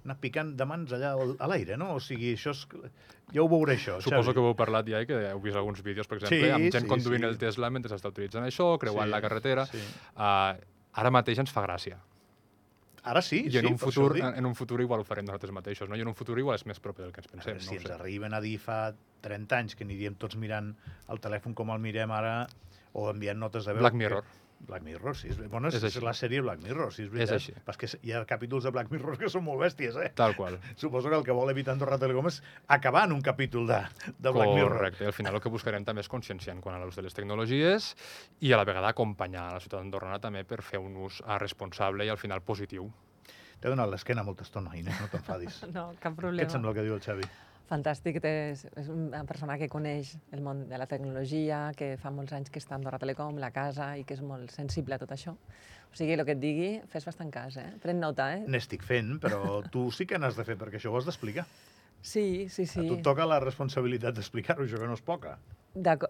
anar 0.04 0.14
picant 0.22 0.52
de 0.56 0.64
mans 0.64 0.92
allà 0.94 1.10
al- 1.18 1.34
a 1.42 1.46
l'aire, 1.50 1.76
no? 1.76 1.90
O 1.98 2.00
sigui, 2.00 2.30
això 2.36 2.52
és... 2.54 2.60
Ja 3.34 3.42
ho 3.42 3.48
veuré, 3.50 3.74
això, 3.76 3.98
Suposo 4.00 4.30
Xavi. 4.30 4.34
que 4.38 4.40
ho 4.40 4.46
heu 4.52 4.56
parlat 4.56 4.86
ja 4.88 5.02
i 5.04 5.08
que 5.08 5.16
heu 5.32 5.40
vist 5.44 5.58
alguns 5.58 5.82
vídeos, 5.84 6.06
per 6.08 6.16
exemple, 6.16 6.38
Sí, 6.38 6.52
amb 6.54 6.70
gent 6.72 6.86
sí, 6.86 6.88
conduint 6.88 7.24
sí. 7.26 7.28
el 7.28 7.36
Tesla 7.42 7.68
mentre 7.74 7.96
està 7.98 8.08
utilitzant 8.08 8.46
això, 8.46 8.70
creuant 8.80 9.08
Sí, 9.10 9.12
la 9.12 9.20
carretera. 9.20 9.66
sí. 9.68 9.82
Ah, 10.16 10.54
ara 11.02 11.10
mateix 11.12 11.42
ens 11.42 11.52
fa 11.52 11.66
gràcia. 11.66 11.98
Ara 13.08 13.22
sí, 13.24 13.40
I 13.46 13.52
sí, 13.52 13.58
en 13.62 13.70
un, 13.70 13.78
per 13.80 13.88
futur, 13.88 14.18
en, 14.20 14.46
un 14.46 14.54
futur 14.58 14.82
igual 14.84 15.00
ho 15.00 15.06
farem 15.08 15.24
nosaltres 15.24 15.52
mateixos, 15.56 15.88
no? 15.88 15.96
I 15.96 16.04
en 16.04 16.10
un 16.10 16.16
futur 16.18 16.36
igual 16.42 16.58
és 16.58 16.66
més 16.68 16.80
propi 16.84 17.04
del 17.06 17.14
que 17.14 17.22
ens 17.24 17.30
pensem. 17.30 17.54
veure, 17.54 17.64
si 17.64 17.72
no 17.72 17.80
ens 17.80 17.86
sé. 17.88 17.94
arriben 17.96 18.36
a 18.36 18.42
dir 18.44 18.56
fa 18.60 18.80
30 19.24 19.62
anys 19.62 19.78
que 19.78 19.86
aniríem 19.86 20.18
tots 20.20 20.36
mirant 20.36 20.74
el 21.08 21.22
telèfon 21.24 21.56
com 21.56 21.72
el 21.72 21.80
mirem 21.80 22.12
ara 22.12 22.34
o 22.92 23.08
enviant 23.12 23.40
notes 23.40 23.64
de 23.64 23.76
veu... 23.76 23.80
Black 23.86 23.96
Mirror. 23.96 24.26
Que... 24.26 24.47
Black 24.60 24.82
Mirror, 24.82 25.14
sí. 25.16 25.28
És, 25.30 25.38
bueno, 25.48 25.68
és, 25.68 25.74
És 25.78 25.84
és, 25.84 25.94
així. 25.96 26.04
la 26.04 26.12
sèrie 26.12 26.40
Black 26.42 26.62
Mirror, 26.64 26.90
sí, 26.92 27.04
és 27.04 27.10
veritat. 27.12 27.36
així. 27.36 27.52
És 27.54 27.76
que 27.78 27.88
hi 28.02 28.12
ha 28.12 28.24
capítols 28.26 28.64
de 28.66 28.72
Black 28.74 28.90
Mirror 28.90 29.16
que 29.20 29.30
són 29.30 29.44
molt 29.46 29.60
bèsties, 29.62 29.96
eh? 30.02 30.10
Tal 30.18 30.34
qual. 30.36 30.58
Suposo 30.76 31.08
que 31.08 31.16
el 31.16 31.24
que 31.24 31.32
vol 31.36 31.50
evitar 31.52 31.72
Andorra 31.76 31.98
Telecom 31.98 32.26
és 32.26 32.40
acabar 32.66 33.04
en 33.06 33.12
un 33.14 33.22
capítol 33.22 33.66
de, 33.70 33.78
de 34.18 34.30
Black 34.34 34.50
Mirror. 34.56 34.76
Correcte. 34.76 35.06
Al 35.06 35.14
final 35.16 35.38
el 35.38 35.40
que 35.44 35.48
buscarem 35.54 35.84
també 35.86 36.02
és 36.02 36.08
conscienciar 36.10 36.56
en 36.56 36.60
quant 36.64 36.76
a 36.76 36.82
l'ús 36.84 36.98
de 36.98 37.06
les 37.06 37.14
tecnologies 37.14 37.94
i 38.40 38.52
a 38.52 38.58
la 38.60 38.64
vegada 38.68 38.90
acompanyar 38.90 39.52
la 39.54 39.60
ciutat 39.62 39.78
d'Andorrana 39.80 40.18
també 40.20 40.42
per 40.44 40.60
fer 40.62 40.82
un 40.82 40.96
ús 41.06 41.22
ah, 41.24 41.38
responsable 41.38 42.04
i 42.04 42.10
al 42.10 42.18
final 42.18 42.42
positiu. 42.42 42.90
T'he 43.58 43.70
donat 43.72 43.88
l'esquena 43.90 44.22
molta 44.22 44.44
estona, 44.46 44.74
Inés, 44.78 44.98
no 45.00 45.08
t'enfadis. 45.10 45.62
No, 45.74 45.92
cap 45.98 46.12
Què 46.14 46.20
problema. 46.20 46.44
et 46.46 46.50
sembla 46.54 46.70
el 46.70 46.76
que 46.76 46.84
diu 46.86 46.94
el 46.98 47.00
Xavi? 47.02 47.24
Fantàstic, 47.68 48.16
és, 48.24 48.62
és 48.80 48.86
una 48.88 49.20
persona 49.28 49.58
que 49.60 49.68
coneix 49.68 50.14
el 50.32 50.40
món 50.44 50.62
de 50.70 50.78
la 50.80 50.86
tecnologia, 50.88 51.66
que 51.76 51.96
fa 52.00 52.12
molts 52.14 52.32
anys 52.32 52.48
que 52.52 52.62
està 52.62 52.76
a 52.76 52.78
Andorra 52.78 53.00
Telecom, 53.02 53.36
la 53.42 53.50
casa, 53.52 53.90
i 54.00 54.06
que 54.08 54.16
és 54.16 54.22
molt 54.24 54.54
sensible 54.54 54.96
a 54.96 55.02
tot 55.02 55.12
això. 55.12 55.34
O 55.88 55.96
sigui, 55.96 56.14
el 56.16 56.24
que 56.24 56.36
et 56.36 56.40
digui, 56.40 56.70
fes 56.88 57.04
bastant 57.04 57.32
cas, 57.32 57.58
eh? 57.60 57.68
Pren 57.82 58.00
nota, 58.00 58.30
eh? 58.36 58.46
N'estic 58.48 58.84
fent, 58.88 59.18
però 59.20 59.60
tu 59.72 59.90
sí 59.92 60.08
que 60.08 60.20
n'has 60.20 60.36
de 60.38 60.48
fer, 60.48 60.56
perquè 60.60 60.80
això 60.80 60.92
ho 60.92 60.96
has 60.96 61.08
d'explicar. 61.08 61.44
Sí, 62.00 62.48
sí, 62.48 62.64
Sí. 62.64 62.80
A 62.80 62.88
tu 62.88 62.94
et 62.94 63.02
toca 63.02 63.26
la 63.26 63.40
responsabilitat 63.40 64.14
d'explicar-ho, 64.14 64.64
això 64.64 64.78
que 64.78 64.86
no 64.86 64.94
és 64.94 65.02
poca. 65.02 65.36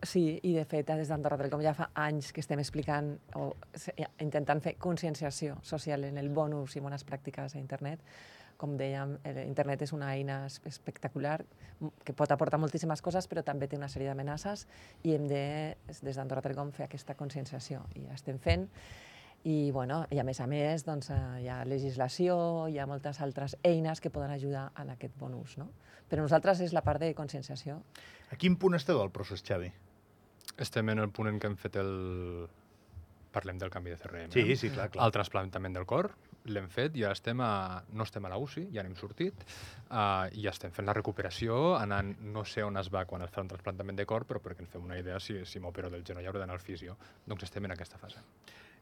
Sí, 0.06 0.38
i 0.42 0.54
de 0.54 0.64
fet, 0.64 0.86
des 0.86 1.08
d'Andorra 1.08 1.36
Telecom 1.36 1.62
ja 1.64 1.74
fa 1.74 1.90
anys 1.94 2.30
que 2.32 2.40
estem 2.40 2.60
explicant 2.62 3.16
o 3.34 3.50
intentant 4.20 4.62
fer 4.64 4.76
conscienciació 4.78 5.58
social 5.62 6.04
en 6.04 6.18
el 6.18 6.28
bon 6.28 6.54
ús 6.54 6.76
i 6.76 6.80
bones 6.80 7.04
pràctiques 7.04 7.54
a 7.54 7.58
internet. 7.58 8.00
Com 8.58 8.72
dèiem, 8.76 9.16
eh, 9.22 9.44
internet 9.46 9.82
és 9.86 9.92
una 9.94 10.08
eina 10.16 10.40
es- 10.46 10.60
espectacular 10.66 11.44
que 12.04 12.12
pot 12.12 12.30
aportar 12.34 12.58
moltíssimes 12.58 13.00
coses, 13.02 13.28
però 13.30 13.44
també 13.46 13.68
té 13.70 13.76
una 13.78 13.86
sèrie 13.88 14.08
d'amenaces 14.10 14.66
i 15.06 15.12
hem 15.14 15.28
de, 15.30 15.76
des 16.02 16.16
d'Andorra 16.18 16.42
Telecom, 16.42 16.72
fer 16.74 16.88
aquesta 16.88 17.14
conscienciació. 17.14 17.84
I 17.94 18.02
ja 18.08 18.14
estem 18.18 18.38
fent. 18.42 18.68
I, 19.46 19.70
bueno, 19.70 20.00
i 20.10 20.18
a 20.18 20.24
més 20.26 20.40
a 20.42 20.48
més, 20.50 20.82
doncs, 20.84 21.10
eh, 21.14 21.18
hi 21.44 21.46
ha 21.48 21.60
legislació, 21.64 22.66
hi 22.68 22.80
ha 22.82 22.86
moltes 22.90 23.20
altres 23.22 23.54
eines 23.62 24.00
que 24.02 24.10
poden 24.10 24.32
ajudar 24.34 24.72
en 24.82 24.90
aquest 24.90 25.14
bon 25.16 25.34
ús. 25.38 25.54
No? 25.56 25.68
Però 26.10 26.22
nosaltres 26.26 26.58
és 26.60 26.72
la 26.74 26.82
part 26.82 26.98
de 27.00 27.14
conscienciació. 27.14 27.78
A 28.32 28.36
quin 28.36 28.56
punt 28.58 28.74
esteu 28.74 28.98
del 28.98 29.12
procés, 29.14 29.44
Xavi? 29.46 29.70
Estem 30.58 30.88
en 30.90 30.98
el 30.98 31.10
punt 31.14 31.28
en 31.30 31.38
què 31.38 31.46
hem 31.46 31.56
fet 31.56 31.76
el... 31.78 32.48
Parlem 33.32 33.58
del 33.60 33.70
canvi 33.70 33.90
de 33.92 33.98
CRM. 34.00 34.32
Sí, 34.32 34.56
sí, 34.56 34.70
clar, 34.70 34.88
clar. 34.90 35.04
El 35.06 35.12
trasplantament 35.12 35.74
del 35.76 35.84
cor, 35.86 36.10
l'hem 36.48 36.68
fet, 36.72 36.94
ja 36.96 37.10
estem 37.12 37.40
a, 37.44 37.82
no 37.92 38.06
estem 38.08 38.24
a 38.24 38.30
la 38.32 38.38
UCI, 38.40 38.68
ja 38.72 38.82
n'hem 38.82 38.94
sortit, 38.96 39.42
uh, 39.90 40.28
i 40.32 40.46
ja 40.46 40.54
estem 40.54 40.72
fent 40.72 40.88
la 40.88 40.94
recuperació, 40.96 41.74
anant, 41.76 42.14
no 42.32 42.44
sé 42.48 42.64
on 42.64 42.80
es 42.80 42.88
va 42.94 43.04
quan 43.04 43.22
es 43.26 43.30
fa 43.34 43.44
un 43.44 43.50
trasplantament 43.52 43.98
de 44.00 44.06
cor, 44.08 44.24
però 44.24 44.40
perquè 44.40 44.64
ens 44.64 44.72
fem 44.72 44.84
una 44.88 44.96
idea 44.98 45.20
si, 45.20 45.42
si 45.44 45.60
m'opero 45.60 45.90
del 45.92 46.06
genoll 46.08 46.26
hauré 46.26 46.40
d'anar 46.40 46.56
al 46.56 46.64
fisio. 46.64 46.96
Doncs 47.26 47.44
estem 47.50 47.68
en 47.68 47.76
aquesta 47.76 48.00
fase. 48.00 48.24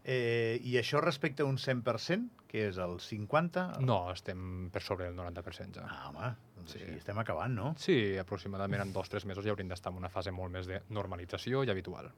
Eh, 0.08 0.60
I 0.62 0.76
això 0.78 1.00
respecte 1.02 1.42
a 1.42 1.46
un 1.50 1.56
100%, 1.58 2.28
que 2.46 2.68
és 2.68 2.76
el 2.78 3.00
50%? 3.02 3.80
No, 3.82 4.12
estem 4.12 4.68
per 4.70 4.82
sobre 4.86 5.08
del 5.08 5.16
90% 5.18 5.80
ja. 5.80 5.86
Ah, 5.90 6.10
home, 6.12 6.28
doncs 6.60 6.76
Sí. 6.76 6.78
sí. 6.78 6.92
estem 7.00 7.18
acabant, 7.18 7.52
no? 7.54 7.72
Sí, 7.78 7.96
aproximadament 8.18 8.84
en 8.84 8.92
dos 8.94 9.10
o 9.10 9.16
tres 9.16 9.26
mesos 9.26 9.44
ja 9.44 9.50
hauríem 9.50 9.68
d'estar 9.74 9.90
en 9.90 9.98
una 9.98 10.08
fase 10.08 10.30
molt 10.30 10.54
més 10.54 10.70
de 10.70 10.78
normalització 10.94 11.64
i 11.66 11.70
habitual. 11.74 12.12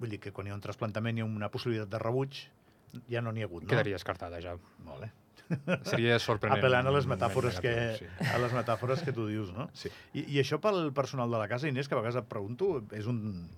Vull 0.00 0.10
dir 0.14 0.20
que 0.22 0.32
quan 0.32 0.48
hi 0.48 0.52
ha 0.54 0.56
un 0.56 0.64
trasplantament 0.64 1.20
i 1.20 1.24
una 1.26 1.50
possibilitat 1.52 1.90
de 1.92 2.00
rebuig, 2.00 2.42
ja 3.12 3.20
no 3.22 3.32
n'hi 3.32 3.44
ha 3.44 3.48
hagut, 3.50 3.66
no? 3.66 3.70
Quedaria 3.70 3.98
descartada 3.98 4.40
ja. 4.42 4.56
Molt 4.86 5.04
bé. 5.04 5.10
Seria 5.82 6.18
sorprenent. 6.22 6.60
Apel·lant 6.60 6.86
a 6.86 6.92
les 6.94 7.08
metàfores, 7.10 7.58
que, 7.62 7.72
negatiu, 7.74 8.10
sí. 8.18 8.28
a 8.34 8.38
les 8.38 8.52
metàfores 8.54 9.02
que 9.06 9.12
tu 9.12 9.26
dius, 9.26 9.50
no? 9.54 9.66
Sí. 9.74 9.90
I, 10.14 10.24
I 10.36 10.38
això 10.44 10.60
pel 10.62 10.92
personal 10.94 11.30
de 11.32 11.40
la 11.42 11.48
casa, 11.50 11.68
Inés, 11.68 11.90
que 11.90 11.96
a 11.96 11.98
vegades 11.98 12.20
et 12.22 12.28
pregunto, 12.30 12.84
és 12.94 13.08
un, 13.10 13.48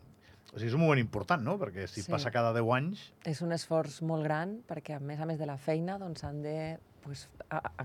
o 0.53 0.57
sigui, 0.57 0.71
és 0.71 0.77
un 0.77 0.83
moment 0.85 1.01
important, 1.01 1.43
no? 1.45 1.59
Perquè 1.61 1.87
si 1.89 2.03
Sí. 2.03 2.11
passa 2.11 2.33
cada 2.33 2.55
10 2.57 2.71
anys... 2.77 3.05
És 3.29 3.43
un 3.45 3.53
esforç 3.53 4.01
molt 4.09 4.25
gran 4.25 4.59
perquè, 4.69 4.97
a 4.97 5.01
més 5.05 5.21
a 5.21 5.29
més 5.29 5.39
de 5.41 5.49
la 5.49 5.59
feina, 5.61 5.99
doncs, 6.01 6.25
han 6.25 6.41
de 6.45 6.79
pues, 7.05 7.27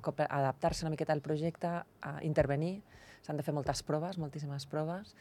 adaptar-se 0.04 0.86
una 0.86 0.94
miqueta 0.94 1.12
al 1.16 1.24
projecte, 1.26 1.68
a 1.68 2.14
intervenir, 2.24 2.78
s'han 3.26 3.40
de 3.40 3.44
fer 3.44 3.54
moltes 3.56 3.84
proves, 3.84 4.20
moltíssimes 4.22 4.68
proves, 4.72 5.16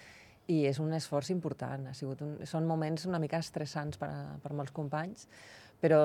i 0.53 0.63
és 0.69 0.81
un 0.83 0.95
esforç 0.95 1.33
important. 1.35 1.89
Ha 1.91 1.95
sigut 1.95 2.23
un, 2.23 2.37
són 2.47 2.67
moments 2.67 3.07
una 3.07 3.21
mica 3.23 3.41
estressants 3.43 3.99
per, 3.99 4.11
a, 4.11 4.25
per 4.43 4.53
molts 4.55 4.75
companys, 4.75 5.27
però 5.81 6.01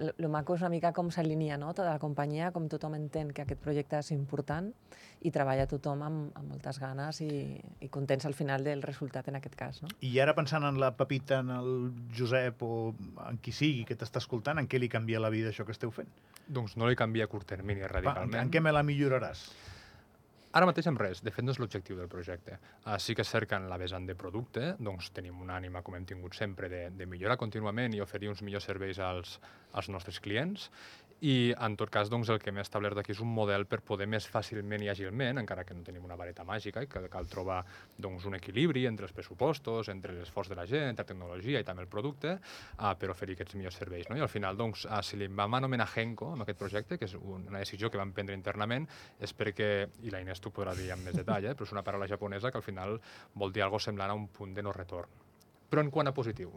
el 0.00 0.28
maco 0.32 0.54
és 0.56 0.62
una 0.64 0.70
mica 0.72 0.94
com 0.96 1.10
s'alinea 1.12 1.58
no? 1.60 1.74
tota 1.76 1.90
la 1.92 2.00
companyia, 2.00 2.50
com 2.54 2.68
tothom 2.72 2.94
entén 2.96 3.34
que 3.36 3.44
aquest 3.44 3.60
projecte 3.60 3.98
és 4.00 4.12
important 4.14 4.70
i 5.20 5.32
treballa 5.34 5.66
tothom 5.68 6.04
amb, 6.06 6.30
amb 6.38 6.54
moltes 6.54 6.78
ganes 6.80 7.20
i, 7.20 7.28
i 7.84 7.90
contents 7.92 8.24
al 8.24 8.34
final 8.34 8.64
del 8.64 8.80
resultat 8.82 9.28
en 9.28 9.36
aquest 9.36 9.56
cas. 9.60 9.82
No? 9.84 9.92
I 10.00 10.14
ara 10.24 10.34
pensant 10.38 10.64
en 10.64 10.80
la 10.80 10.94
Pepita, 10.96 11.42
en 11.44 11.52
el 11.58 11.72
Josep 12.16 12.64
o 12.64 12.94
en 13.26 13.42
qui 13.44 13.52
sigui 13.52 13.84
que 13.88 13.98
t'està 14.00 14.22
escoltant, 14.24 14.62
en 14.62 14.70
què 14.70 14.80
li 14.80 14.88
canvia 14.88 15.20
la 15.20 15.32
vida 15.32 15.52
això 15.52 15.68
que 15.68 15.76
esteu 15.76 15.92
fent? 15.92 16.08
Doncs 16.48 16.78
no 16.80 16.88
li 16.88 16.96
canvia 16.96 17.28
a 17.28 17.32
curt 17.32 17.50
termini 17.52 17.84
Va, 17.84 17.90
en, 17.90 17.96
radicalment. 17.98 18.40
en 18.40 18.54
què 18.54 18.64
me 18.64 18.72
la 18.72 18.86
milloraràs? 18.86 19.50
Ara 20.58 20.66
mateix 20.66 20.88
en 20.90 20.96
res, 20.98 21.20
de 21.22 21.30
fet 21.30 21.46
no 21.46 21.52
és 21.54 21.60
l'objectiu 21.62 21.94
del 21.98 22.08
projecte. 22.10 22.56
Uh, 22.82 22.96
sí 22.98 23.14
que 23.14 23.22
és 23.22 23.30
cert 23.30 23.46
que 23.50 23.58
en 23.60 23.68
la 23.70 23.78
vessant 23.78 24.06
de 24.08 24.16
producte 24.18 24.72
doncs 24.82 25.12
tenim 25.14 25.38
una 25.44 25.54
ànima, 25.60 25.84
com 25.86 25.94
hem 25.94 26.08
tingut 26.08 26.34
sempre, 26.34 26.70
de, 26.72 26.80
de 26.90 27.06
millorar 27.06 27.38
contínuament 27.38 27.94
i 27.94 28.02
oferir 28.02 28.32
uns 28.32 28.42
millors 28.42 28.66
serveis 28.66 28.98
als, 28.98 29.36
als 29.78 29.90
nostres 29.94 30.18
clients 30.24 30.66
i 31.20 31.52
en 31.52 31.74
tot 31.76 31.90
cas 31.92 32.08
doncs, 32.08 32.30
el 32.32 32.38
que 32.40 32.48
hem 32.48 32.58
establert 32.62 32.96
aquí 33.00 33.12
és 33.12 33.20
un 33.20 33.28
model 33.28 33.66
per 33.68 33.80
poder 33.84 34.06
més 34.08 34.24
fàcilment 34.30 34.80
i 34.80 34.88
àgilment, 34.88 35.40
encara 35.42 35.66
que 35.68 35.74
no 35.76 35.84
tenim 35.84 36.04
una 36.06 36.16
vareta 36.16 36.46
màgica 36.48 36.80
i 36.80 36.88
que 36.88 37.02
cal 37.12 37.28
trobar 37.28 37.58
doncs, 37.98 38.24
un 38.24 38.38
equilibri 38.38 38.86
entre 38.88 39.04
els 39.04 39.12
pressupostos, 39.12 39.90
entre 39.92 40.14
l'esforç 40.16 40.48
de 40.48 40.56
la 40.56 40.64
gent, 40.70 40.88
entre 40.88 41.04
la 41.04 41.10
tecnologia 41.12 41.60
i 41.60 41.66
també 41.68 41.84
el 41.84 41.90
producte, 41.92 42.38
uh, 42.78 42.94
per 42.96 43.10
oferir 43.12 43.36
aquests 43.36 43.58
millors 43.58 43.76
serveis. 43.76 44.08
No? 44.08 44.16
I 44.16 44.24
al 44.24 44.32
final 44.32 44.56
doncs, 44.56 44.86
uh, 44.88 45.02
si 45.04 45.20
li 45.20 45.28
vam 45.28 45.58
anomenar 45.60 45.88
Genco 45.92 46.32
amb 46.32 46.46
aquest 46.46 46.58
projecte, 46.58 46.98
que 46.98 47.04
és 47.04 47.14
un- 47.20 47.46
una 47.48 47.58
decisió 47.58 47.90
que 47.90 47.98
vam 47.98 48.12
prendre 48.12 48.34
internament, 48.34 48.88
és 49.20 49.36
perquè, 49.36 49.88
i 50.02 50.10
la 50.10 50.20
Inés 50.20 50.40
t'ho 50.40 50.50
podrà 50.50 50.74
dir 50.74 50.90
amb 50.92 51.04
més 51.04 51.14
detall, 51.14 51.44
eh, 51.44 51.54
però 51.54 51.68
és 51.68 51.72
una 51.72 51.82
paraula 51.84 52.08
japonesa 52.08 52.50
que 52.50 52.58
al 52.58 52.64
final 52.64 53.00
vol 53.34 53.52
dir 53.52 53.62
algo 53.62 53.78
semblant 53.78 54.10
a 54.10 54.14
un 54.14 54.28
punt 54.28 54.54
de 54.54 54.62
no 54.62 54.72
retorn. 54.72 55.08
Però 55.70 55.80
en 55.80 55.90
quant 55.90 56.08
a 56.08 56.14
positiu. 56.14 56.50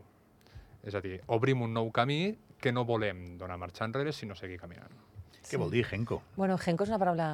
És 0.84 0.96
a 0.96 1.01
dir, 1.01 1.22
obrim 1.27 1.62
un 1.62 1.74
nou 1.74 1.91
camí 1.91 2.36
que 2.63 2.72
no 2.72 2.86
volem 2.88 3.34
donar 3.38 3.60
marxa 3.60 3.84
enrere, 3.84 4.13
sinó 4.15 4.38
seguir 4.39 4.62
caminant. 4.62 4.96
Què 5.43 5.60
vol 5.60 5.74
dir, 5.74 5.84
Genko? 5.84 6.22
Bueno, 6.38 6.55
Genko 6.58 6.86
és 6.86 6.91
una 6.93 7.00
paraula 7.01 7.27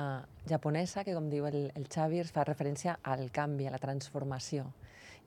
japonesa 0.50 1.04
que, 1.06 1.14
com 1.14 1.28
diu 1.30 1.46
el, 1.46 1.68
el 1.78 1.86
Xavi, 1.94 2.24
es 2.24 2.32
fa 2.34 2.42
referència 2.48 2.98
al 3.06 3.28
canvi, 3.30 3.68
a 3.70 3.74
la 3.76 3.82
transformació. 3.82 4.66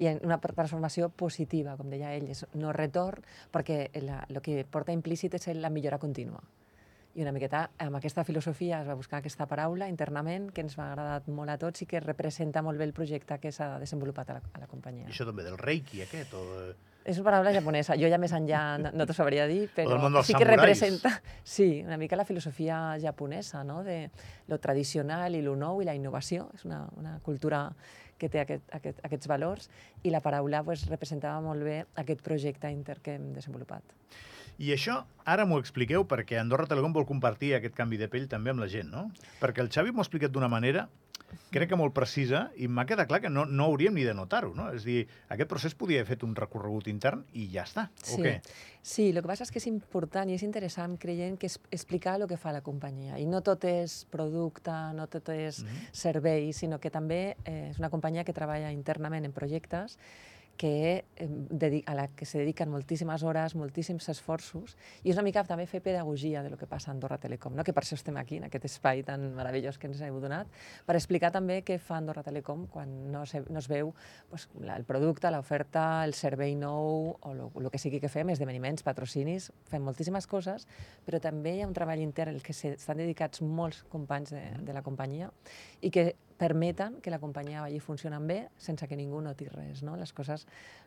I 0.02 0.08
en 0.10 0.18
una 0.26 0.40
transformació 0.42 1.12
positiva, 1.14 1.76
com 1.78 1.92
deia 1.92 2.10
ell, 2.16 2.26
és 2.34 2.42
no 2.58 2.72
retorn, 2.74 3.22
perquè 3.54 3.84
el 4.00 4.40
que 4.42 4.64
porta 4.66 4.90
implícit 4.90 5.38
és 5.38 5.46
la 5.54 5.70
millora 5.70 6.00
contínua. 6.02 6.42
I 7.14 7.22
una 7.22 7.32
miqueta 7.36 7.66
amb 7.84 7.98
aquesta 7.98 8.24
filosofia 8.24 8.80
es 8.80 8.88
va 8.88 8.96
buscar 8.96 9.20
aquesta 9.20 9.46
paraula 9.46 9.86
internament 9.92 10.48
que 10.50 10.64
ens 10.64 10.74
va 10.78 10.88
agradar 10.88 11.20
molt 11.28 11.52
a 11.52 11.58
tots 11.60 11.84
i 11.84 11.86
que 11.86 12.00
representa 12.00 12.62
molt 12.64 12.80
bé 12.80 12.88
el 12.88 12.94
projecte 12.96 13.36
que 13.38 13.52
s'ha 13.52 13.76
desenvolupat 13.78 14.32
a 14.32 14.38
la, 14.38 14.42
a 14.56 14.62
la 14.64 14.70
companyia. 14.70 15.06
I 15.06 15.12
això 15.12 15.28
també 15.28 15.44
del 15.44 15.60
Reiki, 15.60 16.02
aquest? 16.06 16.32
O 16.34 16.42
de... 16.48 16.72
És 17.04 17.18
una 17.18 17.26
paraula 17.30 17.52
japonesa. 17.54 17.96
Jo 17.98 18.10
ja 18.10 18.18
més 18.22 18.32
enllà 18.36 18.62
no, 18.78 18.92
no 18.94 19.06
t'ho 19.08 19.16
sabria 19.16 19.48
dir, 19.50 19.66
però 19.74 19.96
sí 20.22 20.34
que 20.34 20.44
samurais. 20.44 20.52
representa 20.52 21.10
sí, 21.42 21.82
una 21.82 21.98
mica 21.98 22.16
la 22.16 22.26
filosofia 22.28 22.96
japonesa, 23.02 23.64
no? 23.64 23.82
de 23.82 24.10
lo 24.48 24.58
tradicional 24.62 25.34
i 25.34 25.42
lo 25.42 25.56
nou 25.58 25.82
i 25.82 25.88
la 25.88 25.96
innovació. 25.98 26.48
És 26.54 26.66
una, 26.68 26.84
una 27.00 27.18
cultura 27.24 27.64
que 28.18 28.30
té 28.30 28.42
aquest, 28.44 28.68
aquest, 28.70 29.00
aquests 29.02 29.30
valors 29.30 29.70
i 30.06 30.12
la 30.14 30.22
paraula 30.22 30.62
pues, 30.62 30.86
representava 30.90 31.40
molt 31.42 31.66
bé 31.66 31.80
aquest 31.98 32.22
projecte 32.22 32.70
inter 32.70 33.00
que 33.02 33.16
hem 33.18 33.32
desenvolupat. 33.34 33.82
I 34.62 34.70
això, 34.74 35.00
ara 35.26 35.46
m'ho 35.48 35.58
expliqueu, 35.58 36.04
perquè 36.06 36.36
Andorra 36.38 36.68
Telecom 36.70 36.92
vol 36.94 37.06
compartir 37.08 37.54
aquest 37.56 37.74
canvi 37.74 37.98
de 37.98 38.06
pell 38.12 38.28
també 38.30 38.52
amb 38.52 38.62
la 38.62 38.68
gent, 38.70 38.92
no? 38.92 39.08
Perquè 39.40 39.64
el 39.64 39.70
Xavi 39.72 39.90
m'ho 39.90 40.04
ha 40.04 40.06
explicat 40.06 40.30
d'una 40.34 40.50
manera, 40.52 40.84
crec 41.52 41.68
que 41.68 41.76
molt 41.76 41.92
precisa, 41.94 42.50
i 42.56 42.68
m'ha 42.68 42.84
quedat 42.88 43.08
clar 43.08 43.20
que 43.20 43.30
no, 43.30 43.44
no 43.46 43.64
hauríem 43.64 43.94
ni 43.94 44.04
de 44.04 44.14
notar-ho, 44.14 44.54
no? 44.54 44.70
És 44.72 44.84
dir, 44.84 45.06
aquest 45.28 45.48
procés 45.50 45.74
podia 45.74 46.00
haver 46.00 46.14
fet 46.14 46.22
un 46.24 46.34
recorregut 46.34 46.88
intern 46.88 47.24
i 47.32 47.48
ja 47.52 47.64
està, 47.64 47.88
o 47.90 48.16
Sí. 48.16 48.22
què? 48.22 48.40
Sí, 48.82 49.08
el 49.10 49.20
que 49.20 49.28
passa 49.28 49.44
és 49.44 49.50
que 49.52 49.58
és 49.60 49.66
important 49.68 50.28
i 50.28 50.34
és 50.34 50.42
interessant 50.42 50.96
creient 50.98 51.38
que 51.38 51.46
és 51.46 51.60
explicar 51.70 52.16
el 52.20 52.26
que 52.26 52.36
fa 52.36 52.50
la 52.52 52.62
companyia. 52.62 53.18
I 53.20 53.26
no 53.26 53.40
tot 53.42 53.64
és 53.64 54.06
producte, 54.10 54.72
no 54.94 55.06
tot 55.06 55.28
és 55.28 55.62
Mhm. 55.62 55.86
servei, 55.92 56.52
sinó 56.52 56.80
que 56.80 56.90
també 56.90 57.36
eh, 57.44 57.68
és 57.70 57.78
una 57.78 57.90
companyia 57.90 58.24
que 58.24 58.32
treballa 58.32 58.72
internament 58.72 59.24
en 59.24 59.32
projectes 59.32 59.98
que, 60.56 61.04
a 61.86 61.94
la 61.94 62.08
que 62.08 62.26
se 62.26 62.38
dediquen 62.38 62.70
moltíssimes 62.70 63.22
hores, 63.22 63.54
moltíssims 63.58 64.08
esforços, 64.12 64.76
i 65.02 65.10
és 65.10 65.18
una 65.18 65.24
mica 65.26 65.44
també 65.48 65.66
fer 65.66 65.82
pedagogia 65.82 66.42
de 66.42 66.50
lo 66.52 66.58
que 66.58 66.68
passa 66.70 66.90
a 66.90 66.94
Andorra 66.94 67.18
Telecom, 67.18 67.56
no? 67.56 67.64
que 67.64 67.74
per 67.74 67.84
això 67.84 67.96
estem 67.98 68.16
aquí, 68.20 68.38
en 68.38 68.46
aquest 68.48 68.68
espai 68.68 69.02
tan 69.06 69.32
meravellós 69.36 69.78
que 69.78 69.88
ens 69.90 70.02
heu 70.04 70.20
donat, 70.22 70.50
per 70.86 70.96
explicar 70.98 71.32
també 71.34 71.60
què 71.66 71.78
fa 71.82 71.98
Andorra 71.98 72.24
Telecom 72.26 72.66
quan 72.72 72.92
no, 73.12 73.24
se, 73.26 73.42
no 73.48 73.62
es 73.62 73.68
veu 73.70 73.94
pues, 74.30 74.48
la, 74.60 74.76
el 74.76 74.86
producte, 74.88 75.30
l'oferta, 75.34 76.04
el 76.06 76.14
servei 76.18 76.54
nou 76.58 77.16
o 77.18 77.34
el 77.34 77.70
que 77.70 77.80
sigui 77.82 78.00
que 78.02 78.12
fem, 78.12 78.30
esdeveniments, 78.34 78.84
patrocinis, 78.86 79.50
fem 79.70 79.82
moltíssimes 79.82 80.28
coses, 80.30 80.68
però 81.06 81.20
també 81.22 81.56
hi 81.56 81.62
ha 81.62 81.70
un 81.70 81.76
treball 81.76 82.02
intern 82.02 82.36
al 82.36 82.42
que 82.44 82.54
estan 82.54 83.00
dedicats 83.00 83.42
molts 83.42 83.82
companys 83.92 84.34
de, 84.34 84.44
de 84.62 84.76
la 84.76 84.84
companyia 84.86 85.32
i 85.82 85.90
que 85.90 86.12
permeten 86.42 86.96
que 87.00 87.10
la 87.14 87.20
companyia 87.22 87.62
vagi 87.62 87.78
funcionant 87.78 88.24
bé 88.26 88.48
sense 88.58 88.88
que 88.90 88.96
ningú 88.98 89.20
noti 89.22 89.46
res. 89.46 89.84
No? 89.86 89.94
Les 89.94 90.10
coses 90.12 90.42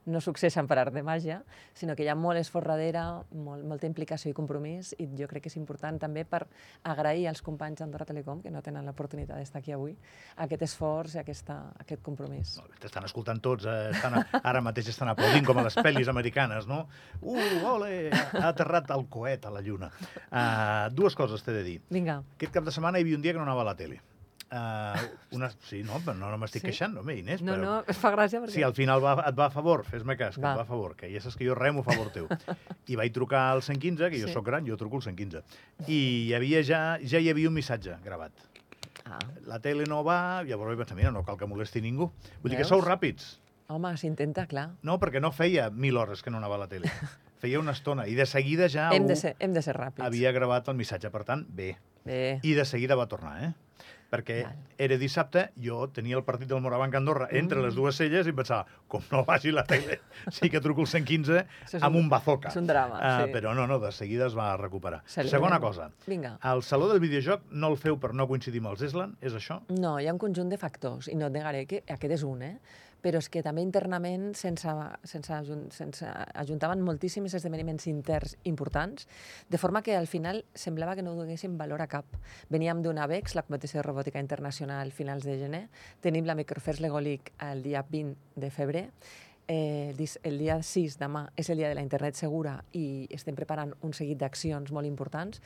no 0.05 0.19
succeeixen 0.19 0.67
per 0.67 0.75
art 0.81 0.93
de 0.93 1.03
màgia, 1.05 1.37
sinó 1.73 1.95
que 1.95 2.03
hi 2.03 2.09
ha 2.11 2.15
molt 2.19 2.41
esforç 2.41 2.67
darrere, 2.67 3.03
molt, 3.31 3.63
molta 3.63 3.87
implicació 3.87 4.33
i 4.33 4.35
compromís, 4.35 4.91
i 4.99 5.07
jo 5.15 5.29
crec 5.31 5.45
que 5.45 5.51
és 5.53 5.55
important 5.55 5.97
també 6.01 6.25
per 6.27 6.41
agrair 6.83 7.29
als 7.31 7.41
companys 7.45 7.79
d'Andorra 7.79 8.07
Telecom, 8.09 8.41
que 8.43 8.51
no 8.51 8.61
tenen 8.65 8.85
l'oportunitat 8.85 9.39
d'estar 9.39 9.61
aquí 9.63 9.71
avui, 9.71 9.95
aquest 10.45 10.65
esforç 10.67 11.15
i 11.15 11.21
aquesta, 11.23 11.57
aquest 11.81 12.03
compromís. 12.03 12.57
T'estan 12.83 13.07
escoltant 13.07 13.39
tots, 13.39 13.69
eh, 13.69 13.93
estan 13.95 14.19
a, 14.19 14.25
ara 14.43 14.63
mateix 14.65 14.91
estan 14.91 15.13
aplaudint 15.13 15.47
com 15.47 15.61
a 15.61 15.65
les 15.69 15.79
pel·lis 15.79 16.11
americanes, 16.11 16.67
no? 16.67 16.83
Uh, 17.21 17.63
ole, 17.71 17.93
ha 18.11 18.49
aterrat 18.51 18.91
el 18.97 19.07
coet 19.09 19.47
a 19.47 19.53
la 19.55 19.63
lluna. 19.63 19.93
Uh, 20.27 20.91
dues 20.91 21.15
coses 21.15 21.45
t'he 21.45 21.55
de 21.55 21.63
dir. 21.63 21.79
Vinga, 21.95 22.19
Aquest 22.35 22.59
cap 22.59 22.67
de 22.67 22.75
setmana 22.75 22.99
hi 22.99 23.07
havia 23.07 23.21
un 23.21 23.23
dia 23.23 23.33
que 23.33 23.39
no 23.39 23.47
anava 23.47 23.63
a 23.63 23.71
la 23.71 23.77
tele. 23.79 24.01
Uh, 24.51 25.01
una, 25.35 25.49
sí, 25.65 25.81
no, 25.83 25.97
però 26.05 26.13
no, 26.15 26.29
no 26.31 26.37
m'estic 26.37 26.61
Sí? 26.61 26.67
queixant, 26.69 26.93
home, 27.01 27.15
Inés. 27.17 27.41
no, 27.41 27.53
però... 27.55 27.63
no, 27.65 27.73
es 27.91 27.97
fa 28.03 28.11
gràcia 28.13 28.39
perquè... 28.39 28.53
Sí, 28.53 28.63
al 28.63 28.75
final 28.77 29.01
va, 29.03 29.15
et 29.27 29.35
va 29.37 29.47
a 29.47 29.51
favor, 29.51 29.83
fes-me 29.83 30.15
cas, 30.15 30.35
que 30.37 30.41
Va. 30.45 30.51
et 30.53 30.59
va 30.61 30.63
a 30.63 30.69
favor, 30.69 30.93
que 30.95 31.09
ja 31.11 31.19
saps 31.23 31.35
que 31.35 31.47
jo 31.47 31.55
remo 31.57 31.81
a 31.81 31.87
favor 31.89 32.11
teu. 32.13 32.27
I 32.91 32.95
vaig 32.99 33.11
trucar 33.15 33.47
al 33.55 33.63
115, 33.65 34.11
que 34.13 34.21
jo 34.21 34.27
Sí. 34.29 34.33
sóc 34.37 34.45
gran, 34.45 34.65
jo 34.69 34.77
truco 34.77 35.01
al 35.01 35.03
115. 35.03 35.41
I 35.87 35.97
hi 36.29 36.33
havia 36.37 36.61
ja, 36.63 36.83
ja 37.01 37.19
hi 37.19 37.29
havia 37.33 37.49
un 37.49 37.55
missatge 37.57 37.97
gravat. 38.05 38.31
Ah, 39.05 39.19
La 39.49 39.59
tele 39.59 39.83
no 39.89 40.03
va, 40.05 40.43
llavors 40.45 40.71
vaig 40.71 40.79
pensar, 40.85 40.95
mira, 40.97 41.11
no 41.11 41.25
cal 41.25 41.37
que 41.37 41.45
molesti 41.49 41.81
ningú. 41.81 42.11
Vull 42.41 42.53
dir 42.53 42.57
que 42.61 42.63
Veus? 42.63 42.69
sou 42.69 42.81
ràpids. 42.85 43.39
home, 43.67 43.91
s'intenta, 43.97 44.45
clar. 44.47 44.69
No, 44.85 44.99
perquè 45.01 45.19
no 45.19 45.31
feia 45.33 45.71
mil 45.71 45.97
hores 45.97 46.21
que 46.21 46.29
no 46.29 46.37
anava 46.37 46.55
a 46.55 46.63
la 46.63 46.67
tele. 46.69 46.85
Feia 47.41 47.59
una 47.59 47.73
estona. 47.75 48.05
I 48.07 48.13
de 48.15 48.25
seguida 48.25 48.69
ja 48.71 48.87
hem, 48.95 49.05
de 49.09 49.15
ser, 49.19 49.35
hem 49.43 49.51
de 49.53 49.61
ser 49.61 49.73
ràpids. 49.75 50.05
havia 50.05 50.31
gravat 50.31 50.69
el 50.71 50.75
missatge. 50.79 51.09
Per 51.11 51.23
tant, 51.27 51.43
bé. 51.49 51.75
Bé, 52.05 52.39
I 52.45 52.53
de 52.55 52.63
seguida 52.65 52.95
va 52.95 53.07
tornar, 53.11 53.33
eh? 53.43 53.51
Perquè 54.11 54.43
Val. 54.43 54.53
era 54.77 54.97
dissabte, 54.97 55.49
jo 55.57 55.87
tenia 55.89 56.15
el 56.15 56.23
partit 56.23 56.47
del 56.47 56.61
Morabanc 56.61 56.93
Andorra 56.95 57.27
entre 57.31 57.57
Mm. 57.59 57.63
les 57.65 57.75
dues 57.75 57.95
celles 57.97 58.27
i 58.27 58.31
pensava, 58.31 58.65
com 58.87 59.01
no 59.11 59.23
vagi 59.25 59.51
la 59.51 59.63
tele, 59.63 59.99
sí 60.31 60.49
que 60.49 60.61
truco 60.61 60.81
el 60.81 60.87
115 60.87 61.39
Això 61.65 61.77
és 61.77 61.83
amb 61.83 61.95
un- 61.95 62.03
un 62.03 62.09
bazooka. 62.09 62.49
és 62.49 62.55
un 62.55 62.67
drama, 62.67 62.99
Ah, 63.01 63.23
sí. 63.25 63.31
Però 63.33 63.53
no, 63.55 63.65
no, 63.67 63.79
de 63.79 63.91
seguida 63.91 64.27
es 64.27 64.37
va 64.37 64.55
recuperar. 64.57 65.01
Celebrem. 65.05 65.31
Segona 65.31 65.59
cosa, 65.59 65.89
vinga. 66.07 66.37
el 66.43 66.61
Saló 66.63 66.87
del 66.87 66.99
Videojoc 66.99 67.41
no 67.51 67.67
el 67.69 67.77
feu 67.77 67.97
per 67.99 68.13
no 68.13 68.27
coincidir 68.27 68.59
amb 68.59 68.69
els 68.71 68.81
Eslan, 68.81 69.17
és 69.21 69.33
això? 69.33 69.61
No, 69.69 69.99
hi 69.99 70.07
ha 70.07 70.13
un 70.13 70.19
conjunt 70.19 70.49
de 70.49 70.57
factors, 70.57 71.07
i 71.07 71.15
no 71.15 71.25
et 71.27 71.33
negaré 71.33 71.65
que 71.65 71.83
aquest 71.87 72.13
és 72.13 72.23
un, 72.23 72.41
eh? 72.43 72.59
Però 73.05 73.19
és 73.21 73.27
que 73.29 73.43
també 73.45 73.61
internament 73.61 74.31
sense, 74.33 74.71
sense, 75.05 75.37
sense, 75.75 76.13
ajuntaven 76.41 76.81
moltíssims 76.81 77.35
esdeveniments 77.37 77.85
interns 77.91 78.33
importants, 78.49 79.05
de 79.47 79.59
forma 79.61 79.83
que 79.85 79.93
al 79.93 80.09
final 80.09 80.41
semblava 80.57 80.95
que 80.97 81.05
no 81.05 81.13
donessin 81.13 81.59
valor 81.59 81.83
a 81.85 81.87
cap. 81.91 82.17
Veníem 82.49 82.81
d'una 82.81 83.05
VEX, 83.05 83.37
la 83.37 83.45
competició 83.45 83.79
de 83.79 83.85
robòtica 83.85 84.23
internacional, 84.23 84.89
finals 84.89 85.29
de 85.29 85.37
gener, 85.37 85.61
tenim 86.01 86.25
la 86.25 86.33
Microfest 86.33 86.81
Lego 86.81 86.99
League 86.99 87.35
el 87.51 87.61
dia 87.61 87.85
20 87.85 88.41
de 88.41 88.51
febrer, 88.51 88.89
Eh, 89.47 89.93
el 90.23 90.39
dia 90.39 90.55
6, 90.63 90.95
demà, 90.97 91.27
és 91.37 91.51
el 91.53 91.59
dia 91.59 91.67
de 91.69 91.75
la 91.77 91.83
internet 91.85 92.17
segura 92.17 92.55
i 92.73 93.05
estem 93.13 93.35
preparant 93.37 93.75
un 93.85 93.91
seguit 93.93 94.17
d'accions 94.17 94.71
molt 94.73 94.89
importants 94.89 95.37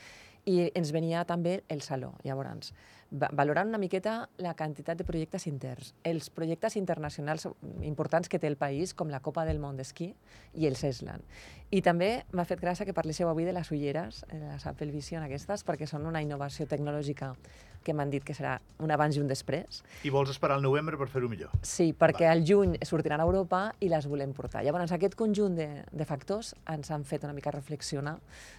i 0.48 0.70
ens 0.72 0.94
venia 0.96 1.26
també 1.28 1.58
el 1.68 1.82
saló. 1.84 2.14
Llavors, 2.24 2.72
valorant 3.12 3.70
una 3.70 3.80
miqueta 3.82 4.30
la 4.38 4.54
quantitat 4.56 5.00
de 5.00 5.06
projectes 5.08 5.48
interns, 5.50 5.94
els 6.04 6.30
projectes 6.30 6.76
internacionals 6.78 7.48
importants 7.82 8.30
que 8.30 8.40
té 8.40 8.48
el 8.48 8.58
país, 8.58 8.94
com 8.94 9.10
la 9.10 9.22
Copa 9.26 9.46
del 9.46 9.60
Món 9.60 9.80
d'Esquí 9.80 10.12
i 10.56 10.68
el 10.70 10.78
Seslan. 10.78 11.24
I 11.70 11.84
també 11.86 12.24
m'ha 12.34 12.46
fet 12.50 12.62
gràcia 12.62 12.86
que 12.86 12.96
parléssiu 12.98 13.30
avui 13.30 13.46
de 13.46 13.54
les 13.54 13.70
ulleres, 13.70 14.24
eh, 14.30 14.40
les 14.42 14.66
Apple 14.66 14.90
Vision 14.92 15.22
aquestes, 15.26 15.66
perquè 15.66 15.86
són 15.86 16.08
una 16.10 16.22
innovació 16.22 16.66
tecnològica 16.66 17.36
que 17.84 17.94
m'han 17.94 18.10
dit 18.10 18.24
que 18.26 18.34
serà 18.36 18.58
un 18.84 18.92
abans 18.92 19.16
i 19.16 19.22
un 19.22 19.30
després. 19.30 19.84
I 20.04 20.12
vols 20.14 20.32
esperar 20.34 20.58
al 20.58 20.64
novembre 20.66 20.98
per 21.00 21.08
fer-ho 21.12 21.30
millor? 21.32 21.54
Sí, 21.62 21.92
perquè 21.94 22.28
al 22.28 22.44
juny 22.48 22.76
sortiran 22.86 23.22
a 23.22 23.28
Europa 23.28 23.62
i 23.80 23.90
les 23.92 24.08
volem 24.10 24.34
portar. 24.36 24.64
Llavors, 24.66 24.92
aquest 24.92 25.16
conjunt 25.20 25.56
de, 25.56 25.70
de 25.92 26.10
factors 26.10 26.56
ens 26.70 26.92
han 26.92 27.06
fet 27.08 27.24
una 27.28 27.34
mica 27.38 27.54
reflexionar 27.56 28.18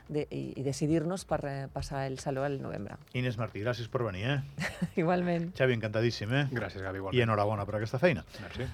de, 0.08 0.26
i, 0.30 0.44
i 0.56 0.66
decidir-nos 0.66 1.26
per 1.28 1.40
eh, 1.44 1.56
passar 1.72 2.06
el 2.06 2.18
saló 2.22 2.46
al 2.46 2.60
novembre. 2.62 2.96
Inés 3.12 3.38
Martí, 3.40 3.60
gràcies 3.64 3.90
per 3.90 4.06
venir, 4.06 4.26
eh? 4.30 4.39
Igualment. 5.02 5.50
Xavi, 5.58 5.76
encantadíssim, 5.78 6.32
eh? 6.32 6.44
Gràcies, 6.54 6.82
Gavi, 6.82 6.98
I 6.98 7.02
igualment. 7.04 7.24
enhorabona 7.28 7.66
per 7.68 7.76
aquesta 7.80 7.98
feina. 8.02 8.24
Merci. 8.44 8.70